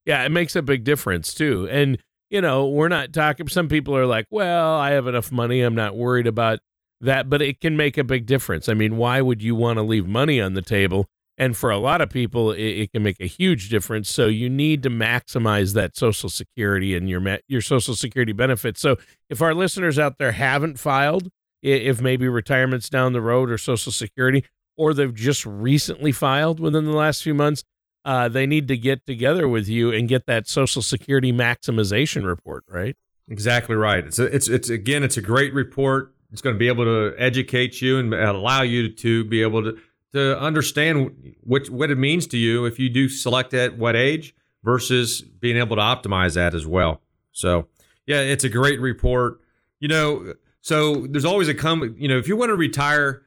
Yeah, 0.07 0.23
it 0.23 0.29
makes 0.31 0.55
a 0.55 0.61
big 0.63 0.85
difference 0.85 1.33
too. 1.33 1.67
And 1.69 1.99
you 2.29 2.41
know, 2.41 2.67
we're 2.67 2.87
not 2.87 3.13
talking 3.13 3.47
some 3.47 3.69
people 3.69 3.95
are 3.95 4.05
like, 4.07 4.25
"Well, 4.31 4.73
I 4.75 4.91
have 4.91 5.05
enough 5.07 5.31
money, 5.31 5.61
I'm 5.61 5.75
not 5.75 5.95
worried 5.95 6.27
about 6.27 6.59
that," 7.01 7.29
but 7.29 7.41
it 7.41 7.61
can 7.61 7.77
make 7.77 7.97
a 7.97 8.03
big 8.03 8.25
difference. 8.25 8.67
I 8.69 8.73
mean, 8.73 8.97
why 8.97 9.21
would 9.21 9.43
you 9.43 9.53
want 9.53 9.77
to 9.77 9.83
leave 9.83 10.07
money 10.07 10.41
on 10.41 10.53
the 10.53 10.61
table? 10.61 11.07
And 11.37 11.55
for 11.55 11.69
a 11.69 11.77
lot 11.77 12.01
of 12.01 12.09
people, 12.09 12.51
it, 12.51 12.63
it 12.63 12.91
can 12.93 13.03
make 13.03 13.17
a 13.19 13.27
huge 13.27 13.69
difference. 13.69 14.09
So 14.09 14.25
you 14.25 14.49
need 14.49 14.81
to 14.83 14.89
maximize 14.89 15.73
that 15.75 15.95
Social 15.95 16.29
Security 16.29 16.95
and 16.95 17.09
your 17.09 17.21
your 17.47 17.61
Social 17.61 17.93
Security 17.95 18.33
benefits. 18.33 18.79
So 18.81 18.97
if 19.29 19.41
our 19.41 19.53
listeners 19.53 19.99
out 19.99 20.17
there 20.17 20.31
haven't 20.31 20.79
filed, 20.79 21.29
if 21.61 22.01
maybe 22.01 22.27
retirement's 22.29 22.89
down 22.89 23.13
the 23.13 23.21
road 23.21 23.51
or 23.51 23.57
Social 23.57 23.91
Security, 23.91 24.45
or 24.77 24.93
they've 24.93 25.13
just 25.13 25.45
recently 25.45 26.11
filed 26.11 26.59
within 26.59 26.85
the 26.85 26.91
last 26.91 27.23
few 27.23 27.33
months, 27.33 27.63
uh, 28.05 28.29
they 28.29 28.45
need 28.45 28.67
to 28.69 28.77
get 28.77 29.05
together 29.05 29.47
with 29.47 29.67
you 29.67 29.91
and 29.91 30.07
get 30.07 30.25
that 30.27 30.47
Social 30.47 30.81
Security 30.81 31.33
maximization 31.33 32.25
report, 32.25 32.63
right? 32.69 32.95
Exactly 33.29 33.75
right. 33.75 34.05
It's 34.05 34.19
a, 34.19 34.23
it's 34.33 34.47
it's 34.47 34.69
again, 34.69 35.03
it's 35.03 35.17
a 35.17 35.21
great 35.21 35.53
report. 35.53 36.13
It's 36.31 36.41
going 36.41 36.55
to 36.55 36.59
be 36.59 36.67
able 36.67 36.85
to 36.85 37.15
educate 37.17 37.81
you 37.81 37.99
and 37.99 38.13
allow 38.13 38.61
you 38.61 38.93
to 38.93 39.25
be 39.25 39.41
able 39.41 39.63
to 39.63 39.77
to 40.13 40.39
understand 40.39 41.35
what 41.41 41.69
what 41.69 41.91
it 41.91 41.97
means 41.97 42.27
to 42.27 42.37
you 42.37 42.65
if 42.65 42.79
you 42.79 42.89
do 42.89 43.09
select 43.09 43.53
at 43.53 43.77
what 43.77 43.95
age 43.95 44.33
versus 44.63 45.21
being 45.21 45.57
able 45.57 45.75
to 45.75 45.81
optimize 45.81 46.35
that 46.35 46.53
as 46.53 46.65
well. 46.65 47.01
So, 47.31 47.67
yeah, 48.05 48.21
it's 48.21 48.43
a 48.43 48.49
great 48.49 48.79
report. 48.79 49.41
You 49.79 49.89
know, 49.89 50.33
so 50.61 51.05
there's 51.07 51.25
always 51.25 51.49
a 51.49 51.53
come. 51.53 51.95
You 51.97 52.07
know, 52.07 52.17
if 52.17 52.27
you 52.27 52.35
want 52.35 52.49
to 52.49 52.55
retire, 52.55 53.23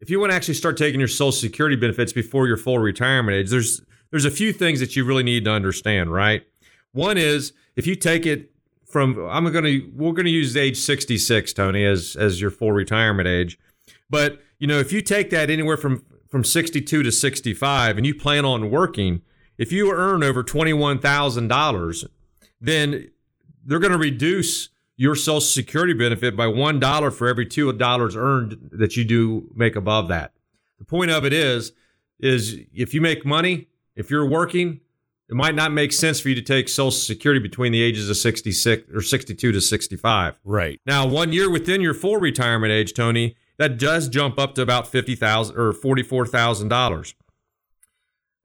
if 0.00 0.10
you 0.10 0.20
want 0.20 0.30
to 0.30 0.36
actually 0.36 0.54
start 0.54 0.76
taking 0.76 1.00
your 1.00 1.08
Social 1.08 1.32
Security 1.32 1.76
benefits 1.76 2.12
before 2.12 2.46
your 2.46 2.56
full 2.56 2.78
retirement 2.78 3.36
age, 3.36 3.50
there's 3.50 3.82
there's 4.10 4.24
a 4.24 4.30
few 4.30 4.52
things 4.52 4.80
that 4.80 4.96
you 4.96 5.04
really 5.04 5.22
need 5.22 5.44
to 5.44 5.50
understand. 5.50 6.12
Right. 6.12 6.42
One 6.92 7.18
is 7.18 7.52
if 7.76 7.86
you 7.86 7.94
take 7.94 8.26
it 8.26 8.50
from 8.86 9.18
I'm 9.28 9.50
going 9.50 9.64
to 9.64 9.90
we're 9.94 10.12
going 10.12 10.26
to 10.26 10.30
use 10.30 10.56
age 10.56 10.76
66, 10.76 11.52
Tony, 11.52 11.84
as 11.84 12.16
as 12.16 12.40
your 12.40 12.50
full 12.50 12.72
retirement 12.72 13.28
age. 13.28 13.58
But 14.08 14.40
you 14.58 14.66
know, 14.66 14.78
if 14.78 14.92
you 14.92 15.02
take 15.02 15.30
that 15.30 15.50
anywhere 15.50 15.76
from 15.76 16.04
from 16.28 16.44
62 16.44 17.02
to 17.02 17.12
65 17.12 17.96
and 17.96 18.06
you 18.06 18.14
plan 18.14 18.44
on 18.44 18.70
working, 18.70 19.22
if 19.58 19.72
you 19.72 19.92
earn 19.92 20.22
over 20.22 20.42
$21,000, 20.42 22.04
then 22.60 23.10
they're 23.64 23.78
going 23.78 23.92
to 23.92 23.98
reduce 23.98 24.68
your 24.96 25.14
social 25.14 25.40
security 25.40 25.92
benefit 25.92 26.36
by 26.36 26.46
$1 26.46 27.12
for 27.12 27.28
every 27.28 27.46
$2 27.46 28.16
earned 28.16 28.70
that 28.72 28.96
you 28.96 29.04
do 29.04 29.50
make 29.54 29.76
above 29.76 30.08
that. 30.08 30.32
The 30.78 30.84
point 30.84 31.10
of 31.10 31.24
it 31.24 31.32
is 31.32 31.72
is 32.18 32.58
if 32.72 32.94
you 32.94 33.00
make 33.02 33.26
money, 33.26 33.68
if 33.94 34.10
you're 34.10 34.26
working, 34.26 34.80
it 35.28 35.34
might 35.34 35.54
not 35.54 35.72
make 35.72 35.92
sense 35.92 36.18
for 36.20 36.28
you 36.30 36.34
to 36.34 36.40
take 36.42 36.68
social 36.68 36.90
security 36.90 37.40
between 37.40 37.72
the 37.72 37.82
ages 37.82 38.08
of 38.08 38.16
66 38.16 38.90
or 38.94 39.02
62 39.02 39.52
to 39.52 39.60
65. 39.60 40.38
Right. 40.44 40.80
Now, 40.86 41.06
one 41.06 41.32
year 41.32 41.50
within 41.50 41.80
your 41.82 41.92
full 41.94 42.16
retirement 42.16 42.72
age, 42.72 42.94
Tony, 42.94 43.36
that 43.58 43.76
does 43.78 44.08
jump 44.08 44.38
up 44.38 44.54
to 44.54 44.62
about 44.62 44.86
fifty 44.86 45.14
thousand 45.14 45.56
or 45.58 45.72
forty 45.72 46.02
four 46.02 46.26
thousand 46.26 46.68
dollars. 46.68 47.14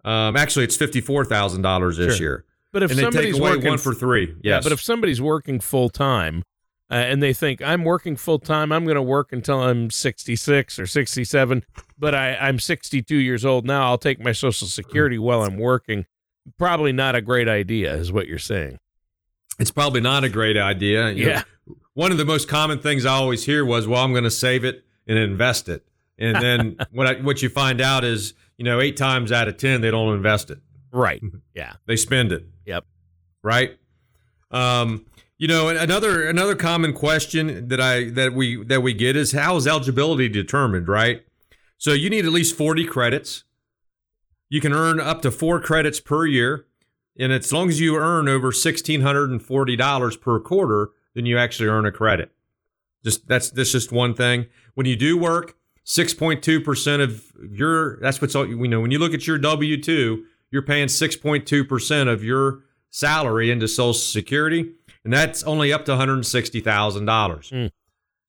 Um, 0.04 0.36
actually, 0.36 0.66
it's 0.66 0.76
fifty 0.78 1.02
four 1.02 1.24
thousand 1.26 1.62
dollars 1.62 1.98
this 1.98 2.16
Sure. 2.18 2.26
year, 2.26 2.46
But 2.72 2.84
if 2.84 2.92
and 2.92 3.00
somebody's 3.00 3.40
working 3.40 3.70
one 3.70 3.78
for 3.78 3.94
three. 3.94 4.28
Yes, 4.28 4.44
Yeah, 4.44 4.60
but 4.62 4.72
if 4.72 4.82
somebody's 4.82 5.22
working 5.22 5.60
full 5.60 5.90
time 5.90 6.44
uh, 6.90 6.96
and 6.96 7.22
they 7.22 7.34
think 7.34 7.62
I'm 7.62 7.84
working 7.84 8.16
full 8.16 8.40
time, 8.40 8.72
I'm 8.72 8.86
going 8.86 8.96
to 8.96 9.02
work 9.02 9.32
until 9.32 9.62
I'm 9.62 9.90
66 9.90 10.80
or 10.80 10.86
67, 10.86 11.66
but 11.98 12.16
I, 12.16 12.36
I'm 12.36 12.60
62 12.60 13.16
years 13.16 13.46
old 13.46 13.66
now. 13.66 13.88
I'll 13.88 13.98
take 13.98 14.20
my 14.20 14.32
Social 14.32 14.68
Security 14.68 15.18
while 15.18 15.44
I'm 15.44 15.58
working. 15.58 16.06
Probably 16.58 16.92
not 16.92 17.16
a 17.16 17.22
great 17.22 17.48
idea, 17.48 17.94
is 17.94 18.12
what 18.12 18.28
you're 18.28 18.40
saying. 18.40 18.78
it's 19.60 19.72
probably 19.72 20.02
not 20.02 20.24
a 20.24 20.30
great 20.30 20.58
idea. 20.58 21.12
You 21.12 21.28
yeah. 21.28 21.44
Know, 21.68 21.76
one 21.94 22.12
of 22.12 22.18
the 22.18 22.26
most 22.26 22.48
common 22.48 22.80
things 22.80 23.06
I 23.06 23.14
always 23.14 23.46
hear 23.46 23.64
was, 23.66 23.88
"Well, 23.88 24.04
I'm 24.04 24.12
going 24.12 24.24
to 24.24 24.32
save 24.32 24.64
it 24.64 24.86
and 25.08 25.18
invest 25.18 25.70
it," 25.70 25.86
and 26.18 26.38
then 26.38 26.78
what 26.92 27.08
I, 27.08 27.14
what 27.22 27.42
you 27.42 27.50
find 27.50 27.80
out 27.80 28.04
is, 28.04 28.34
you 28.58 28.66
know, 28.66 28.80
eight 28.80 28.98
times 28.98 29.32
out 29.32 29.48
of 29.48 29.58
ten 29.58 29.82
they 29.82 29.92
don't 29.92 30.16
invest 30.16 30.50
it. 30.50 30.60
Right. 30.92 31.22
Yeah. 31.54 31.74
they 31.86 31.96
spend 31.96 32.32
it. 32.32 32.46
Yep. 32.66 32.86
Right. 33.44 33.78
Um, 34.52 35.06
you 35.38 35.48
know, 35.48 35.70
another 35.70 36.28
another 36.28 36.56
common 36.56 36.94
question 36.94 37.68
that 37.70 37.82
I 37.82 38.10
that 38.12 38.34
we 38.34 38.64
that 38.66 38.82
we 38.82 38.94
get 38.94 39.16
is 39.16 39.32
how 39.32 39.56
is 39.56 39.66
eligibility 39.66 40.30
determined, 40.30 40.88
right? 40.88 41.24
So 41.78 41.94
you 41.94 42.12
need 42.12 42.26
at 42.26 42.32
least 42.32 42.56
40 42.56 42.86
credits. 42.86 43.44
You 44.50 44.62
can 44.62 44.72
earn 44.74 45.00
up 45.00 45.22
to 45.24 45.32
4 45.32 45.60
credits 45.62 46.00
per 46.00 46.28
year, 46.28 46.68
and 47.18 47.32
as 47.32 47.52
long 47.52 47.70
as 47.70 47.80
you 47.80 47.96
earn 47.96 48.28
over 48.28 48.52
$1640 48.52 50.22
per 50.22 50.40
quarter, 50.42 50.90
then 51.16 51.26
you 51.26 51.38
actually 51.40 51.70
earn 51.70 51.86
a 51.86 51.92
credit. 51.92 52.32
Just 53.04 53.28
that's 53.28 53.50
that's 53.50 53.72
just 53.72 53.92
one 53.92 54.14
thing. 54.14 54.46
When 54.76 54.86
you 54.86 54.96
do 54.96 55.18
work, 55.18 55.56
6.2% 55.86 57.02
of 57.02 57.32
your 57.50 58.00
that's 58.00 58.22
what's 58.22 58.36
all 58.36 58.48
you 58.48 58.68
know, 58.68 58.80
when 58.80 58.92
you 58.92 59.00
look 59.00 59.16
at 59.16 59.26
your 59.26 59.40
W2, 59.40 60.22
you're 60.52 60.62
paying 60.62 60.88
6.2% 60.88 62.12
of 62.12 62.24
your 62.24 62.60
salary 62.90 63.50
into 63.50 63.68
Social 63.68 63.94
Security 63.94 64.74
and 65.04 65.12
that's 65.12 65.44
only 65.44 65.74
up 65.74 65.86
to 65.86 65.92
$160,000. 65.92 66.62
Mm. 67.04 67.72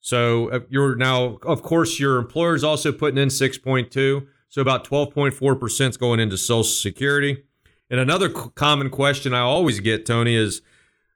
So 0.01 0.51
uh, 0.51 0.61
you're 0.69 0.97
now, 0.97 1.39
of 1.45 1.63
course, 1.63 2.01
your 2.01 2.19
employer 2.19 2.55
is 2.55 2.65
also 2.65 2.93
putting 2.93 3.19
in 3.19 3.29
6.2, 3.29 4.27
so 4.49 4.61
about 4.61 4.87
12.4% 4.87 5.89
is 5.89 5.97
going 5.97 6.21
into 6.21 6.37
Social 6.37 6.65
Security. 6.65 7.45
And 7.89 8.01
another 8.01 8.29
c- 8.29 8.51
common 8.55 8.91
question 8.91 9.35
I 9.35 9.41
always 9.41 9.81
get, 9.81 10.07
Tony, 10.07 10.35
is 10.35 10.63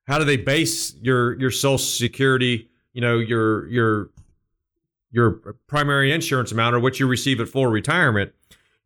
how 0.07 0.19
do 0.19 0.25
they 0.25 0.37
base 0.37 0.95
your 0.97 1.39
your 1.41 1.51
Social 1.51 1.79
Security, 1.79 2.69
you 2.93 3.01
know, 3.01 3.19
your 3.19 3.67
your 3.69 4.11
your 5.11 5.57
primary 5.67 6.13
insurance 6.13 6.53
amount 6.53 6.77
or 6.77 6.81
what 6.81 7.01
you 7.01 7.07
receive 7.07 7.41
at 7.41 7.49
full 7.49 7.67
retirement? 7.67 8.33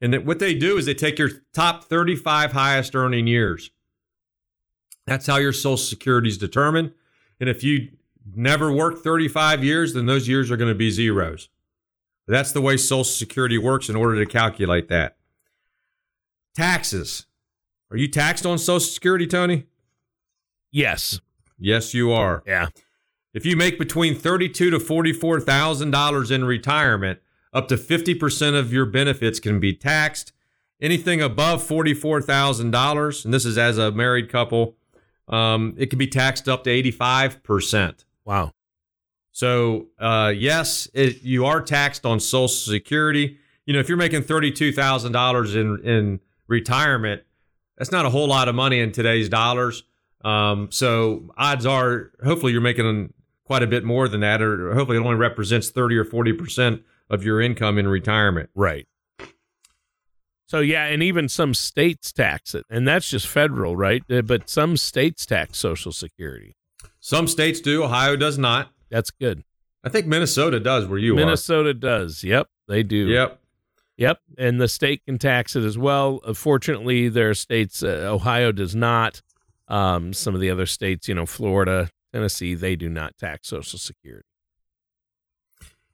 And 0.00 0.12
that 0.14 0.24
what 0.24 0.38
they 0.38 0.54
do 0.54 0.78
is 0.78 0.86
they 0.86 0.94
take 0.94 1.18
your 1.18 1.30
top 1.52 1.84
35 1.84 2.52
highest 2.52 2.94
earning 2.94 3.26
years 3.26 3.70
that's 5.10 5.26
how 5.26 5.38
your 5.38 5.52
Social 5.52 5.76
Security 5.76 6.28
is 6.28 6.38
determined. 6.38 6.92
And 7.40 7.48
if 7.48 7.64
you 7.64 7.88
never 8.32 8.70
work 8.70 9.02
35 9.02 9.64
years, 9.64 9.92
then 9.92 10.06
those 10.06 10.28
years 10.28 10.52
are 10.52 10.56
going 10.56 10.70
to 10.70 10.78
be 10.78 10.90
zeros. 10.90 11.48
That's 12.28 12.52
the 12.52 12.60
way 12.60 12.76
Social 12.76 13.02
Security 13.02 13.58
works 13.58 13.88
in 13.88 13.96
order 13.96 14.24
to 14.24 14.30
calculate 14.30 14.88
that. 14.88 15.16
Taxes. 16.54 17.26
Are 17.90 17.96
you 17.96 18.06
taxed 18.06 18.46
on 18.46 18.56
Social 18.56 18.78
Security, 18.78 19.26
Tony? 19.26 19.66
Yes. 20.70 21.20
Yes, 21.58 21.92
you 21.92 22.12
are. 22.12 22.44
Yeah. 22.46 22.68
If 23.34 23.44
you 23.44 23.56
make 23.56 23.80
between 23.80 24.14
thirty-two 24.14 24.70
to 24.70 24.78
forty-four 24.78 25.40
thousand 25.40 25.90
dollars 25.90 26.30
in 26.30 26.44
retirement, 26.44 27.20
up 27.52 27.68
to 27.68 27.76
fifty 27.76 28.14
percent 28.14 28.56
of 28.56 28.72
your 28.72 28.86
benefits 28.86 29.40
can 29.40 29.60
be 29.60 29.72
taxed. 29.74 30.32
Anything 30.80 31.20
above 31.20 31.62
forty-four 31.62 32.22
thousand 32.22 32.70
dollars, 32.70 33.24
and 33.24 33.34
this 33.34 33.44
is 33.44 33.58
as 33.58 33.76
a 33.78 33.90
married 33.90 34.30
couple, 34.30 34.76
um, 35.30 35.74
it 35.78 35.90
can 35.90 35.98
be 35.98 36.08
taxed 36.08 36.48
up 36.48 36.64
to 36.64 36.70
85%. 36.70 38.04
Wow. 38.24 38.52
So, 39.32 39.86
uh, 39.98 40.32
yes, 40.36 40.88
it, 40.92 41.22
you 41.22 41.46
are 41.46 41.62
taxed 41.62 42.04
on 42.04 42.18
Social 42.20 42.48
Security. 42.48 43.38
You 43.64 43.72
know, 43.72 43.78
if 43.78 43.88
you're 43.88 43.96
making 43.96 44.22
$32,000 44.22 45.54
in, 45.54 45.88
in 45.88 46.20
retirement, 46.48 47.22
that's 47.78 47.92
not 47.92 48.04
a 48.04 48.10
whole 48.10 48.26
lot 48.26 48.48
of 48.48 48.54
money 48.54 48.80
in 48.80 48.90
today's 48.90 49.28
dollars. 49.28 49.84
Um, 50.22 50.68
so, 50.70 51.30
odds 51.36 51.64
are, 51.64 52.10
hopefully, 52.22 52.52
you're 52.52 52.60
making 52.60 53.14
quite 53.44 53.62
a 53.62 53.66
bit 53.66 53.84
more 53.84 54.08
than 54.08 54.20
that, 54.20 54.42
or 54.42 54.74
hopefully, 54.74 54.98
it 54.98 55.00
only 55.00 55.14
represents 55.14 55.70
30 55.70 55.96
or 55.96 56.04
40% 56.04 56.82
of 57.11 57.25
your 57.25 57.40
income 57.40 57.77
in 57.77 57.88
retirement. 57.88 58.51
Right. 58.55 58.87
So 60.46 60.59
yeah, 60.59 60.87
and 60.87 61.01
even 61.03 61.29
some 61.29 61.55
states 61.55 62.12
tax 62.12 62.57
it, 62.57 62.64
and 62.68 62.87
that's 62.87 63.09
just 63.09 63.29
federal, 63.29 63.77
right? 63.77 64.03
Uh, 64.11 64.23
but 64.23 64.49
some 64.51 64.77
states 64.77 65.25
tax 65.25 65.59
Social 65.59 65.92
Security. 65.92 66.57
Some 66.99 67.29
states 67.29 67.61
do. 67.61 67.85
Ohio 67.85 68.16
does 68.16 68.37
not. 68.37 68.73
That's 68.90 69.11
good. 69.12 69.44
I 69.85 69.90
think 69.90 70.07
Minnesota 70.07 70.59
does. 70.59 70.87
Where 70.87 70.99
you 70.99 71.12
are. 71.12 71.16
Minnesota 71.16 71.70
are. 71.70 71.75
does. 71.75 72.25
Yep, 72.25 72.49
they 72.66 72.83
do. 72.83 73.07
Yep. 73.07 73.40
Yep, 73.96 74.18
and 74.38 74.61
the 74.61 74.66
state 74.66 75.05
can 75.05 75.18
tax 75.18 75.55
it 75.55 75.62
as 75.62 75.79
well. 75.79 76.20
Uh, 76.25 76.33
fortunately, 76.33 77.09
there 77.09 77.31
are 77.31 77.35
states. 77.35 77.83
Uh, 77.85 78.09
Ohio 78.11 78.51
does 78.51 78.75
not. 78.75 79.23
Um, 79.68 80.12
some 80.12 80.35
of 80.35 80.40
the 80.40 80.51
other 80.51 80.66
states, 80.66 81.07
you 81.07 81.14
know, 81.14 81.27
Florida, 81.27 81.90
Tennessee, 82.12 82.55
they 82.55 82.75
do 82.75 82.88
not 82.88 83.16
tax 83.18 83.46
Social 83.46 83.79
Security. 83.79 84.27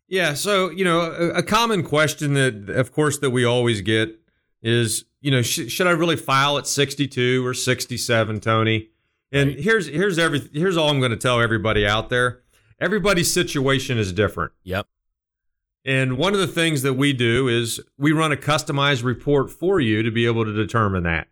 Yeah, 0.08 0.34
so 0.34 0.70
you 0.70 0.84
know, 0.84 1.00
a, 1.00 1.38
a 1.38 1.42
common 1.42 1.82
question 1.82 2.34
that, 2.34 2.70
of 2.70 2.92
course, 2.92 3.18
that 3.18 3.30
we 3.30 3.44
always 3.44 3.80
get 3.80 4.20
is 4.62 5.04
you 5.20 5.30
know 5.30 5.42
sh- 5.42 5.68
should 5.68 5.86
I 5.86 5.90
really 5.90 6.16
file 6.16 6.58
at 6.58 6.66
62 6.66 7.44
or 7.44 7.54
67, 7.54 8.40
Tony? 8.40 8.90
And 9.32 9.50
right. 9.50 9.60
here's 9.60 9.88
here's 9.88 10.18
every 10.18 10.48
here's 10.52 10.76
all 10.76 10.90
I'm 10.90 11.00
going 11.00 11.10
to 11.10 11.16
tell 11.16 11.40
everybody 11.40 11.86
out 11.86 12.08
there. 12.08 12.42
Everybody's 12.78 13.32
situation 13.32 13.98
is 13.98 14.12
different. 14.12 14.52
Yep. 14.64 14.86
And 15.84 16.18
one 16.18 16.34
of 16.34 16.40
the 16.40 16.48
things 16.48 16.82
that 16.82 16.94
we 16.94 17.12
do 17.12 17.48
is 17.48 17.80
we 17.96 18.12
run 18.12 18.32
a 18.32 18.36
customized 18.36 19.04
report 19.04 19.50
for 19.50 19.80
you 19.80 20.02
to 20.02 20.10
be 20.10 20.26
able 20.26 20.44
to 20.44 20.52
determine 20.52 21.04
that. 21.04 21.28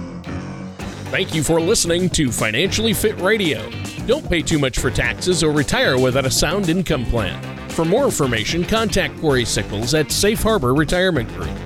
Thank 1.10 1.34
you 1.34 1.42
for 1.42 1.60
listening 1.60 2.10
to 2.10 2.30
Financially 2.30 2.92
Fit 2.92 3.18
Radio. 3.20 3.70
Don't 4.06 4.28
pay 4.28 4.40
too 4.40 4.60
much 4.60 4.78
for 4.78 4.88
taxes 4.88 5.42
or 5.42 5.50
retire 5.50 5.98
without 5.98 6.26
a 6.26 6.30
sound 6.30 6.68
income 6.68 7.04
plan. 7.06 7.42
For 7.70 7.84
more 7.84 8.04
information, 8.04 8.64
contact 8.64 9.20
Corey 9.20 9.44
Sickles 9.44 9.94
at 9.94 10.12
Safe 10.12 10.40
Harbor 10.40 10.74
Retirement 10.74 11.28
Group. 11.34 11.65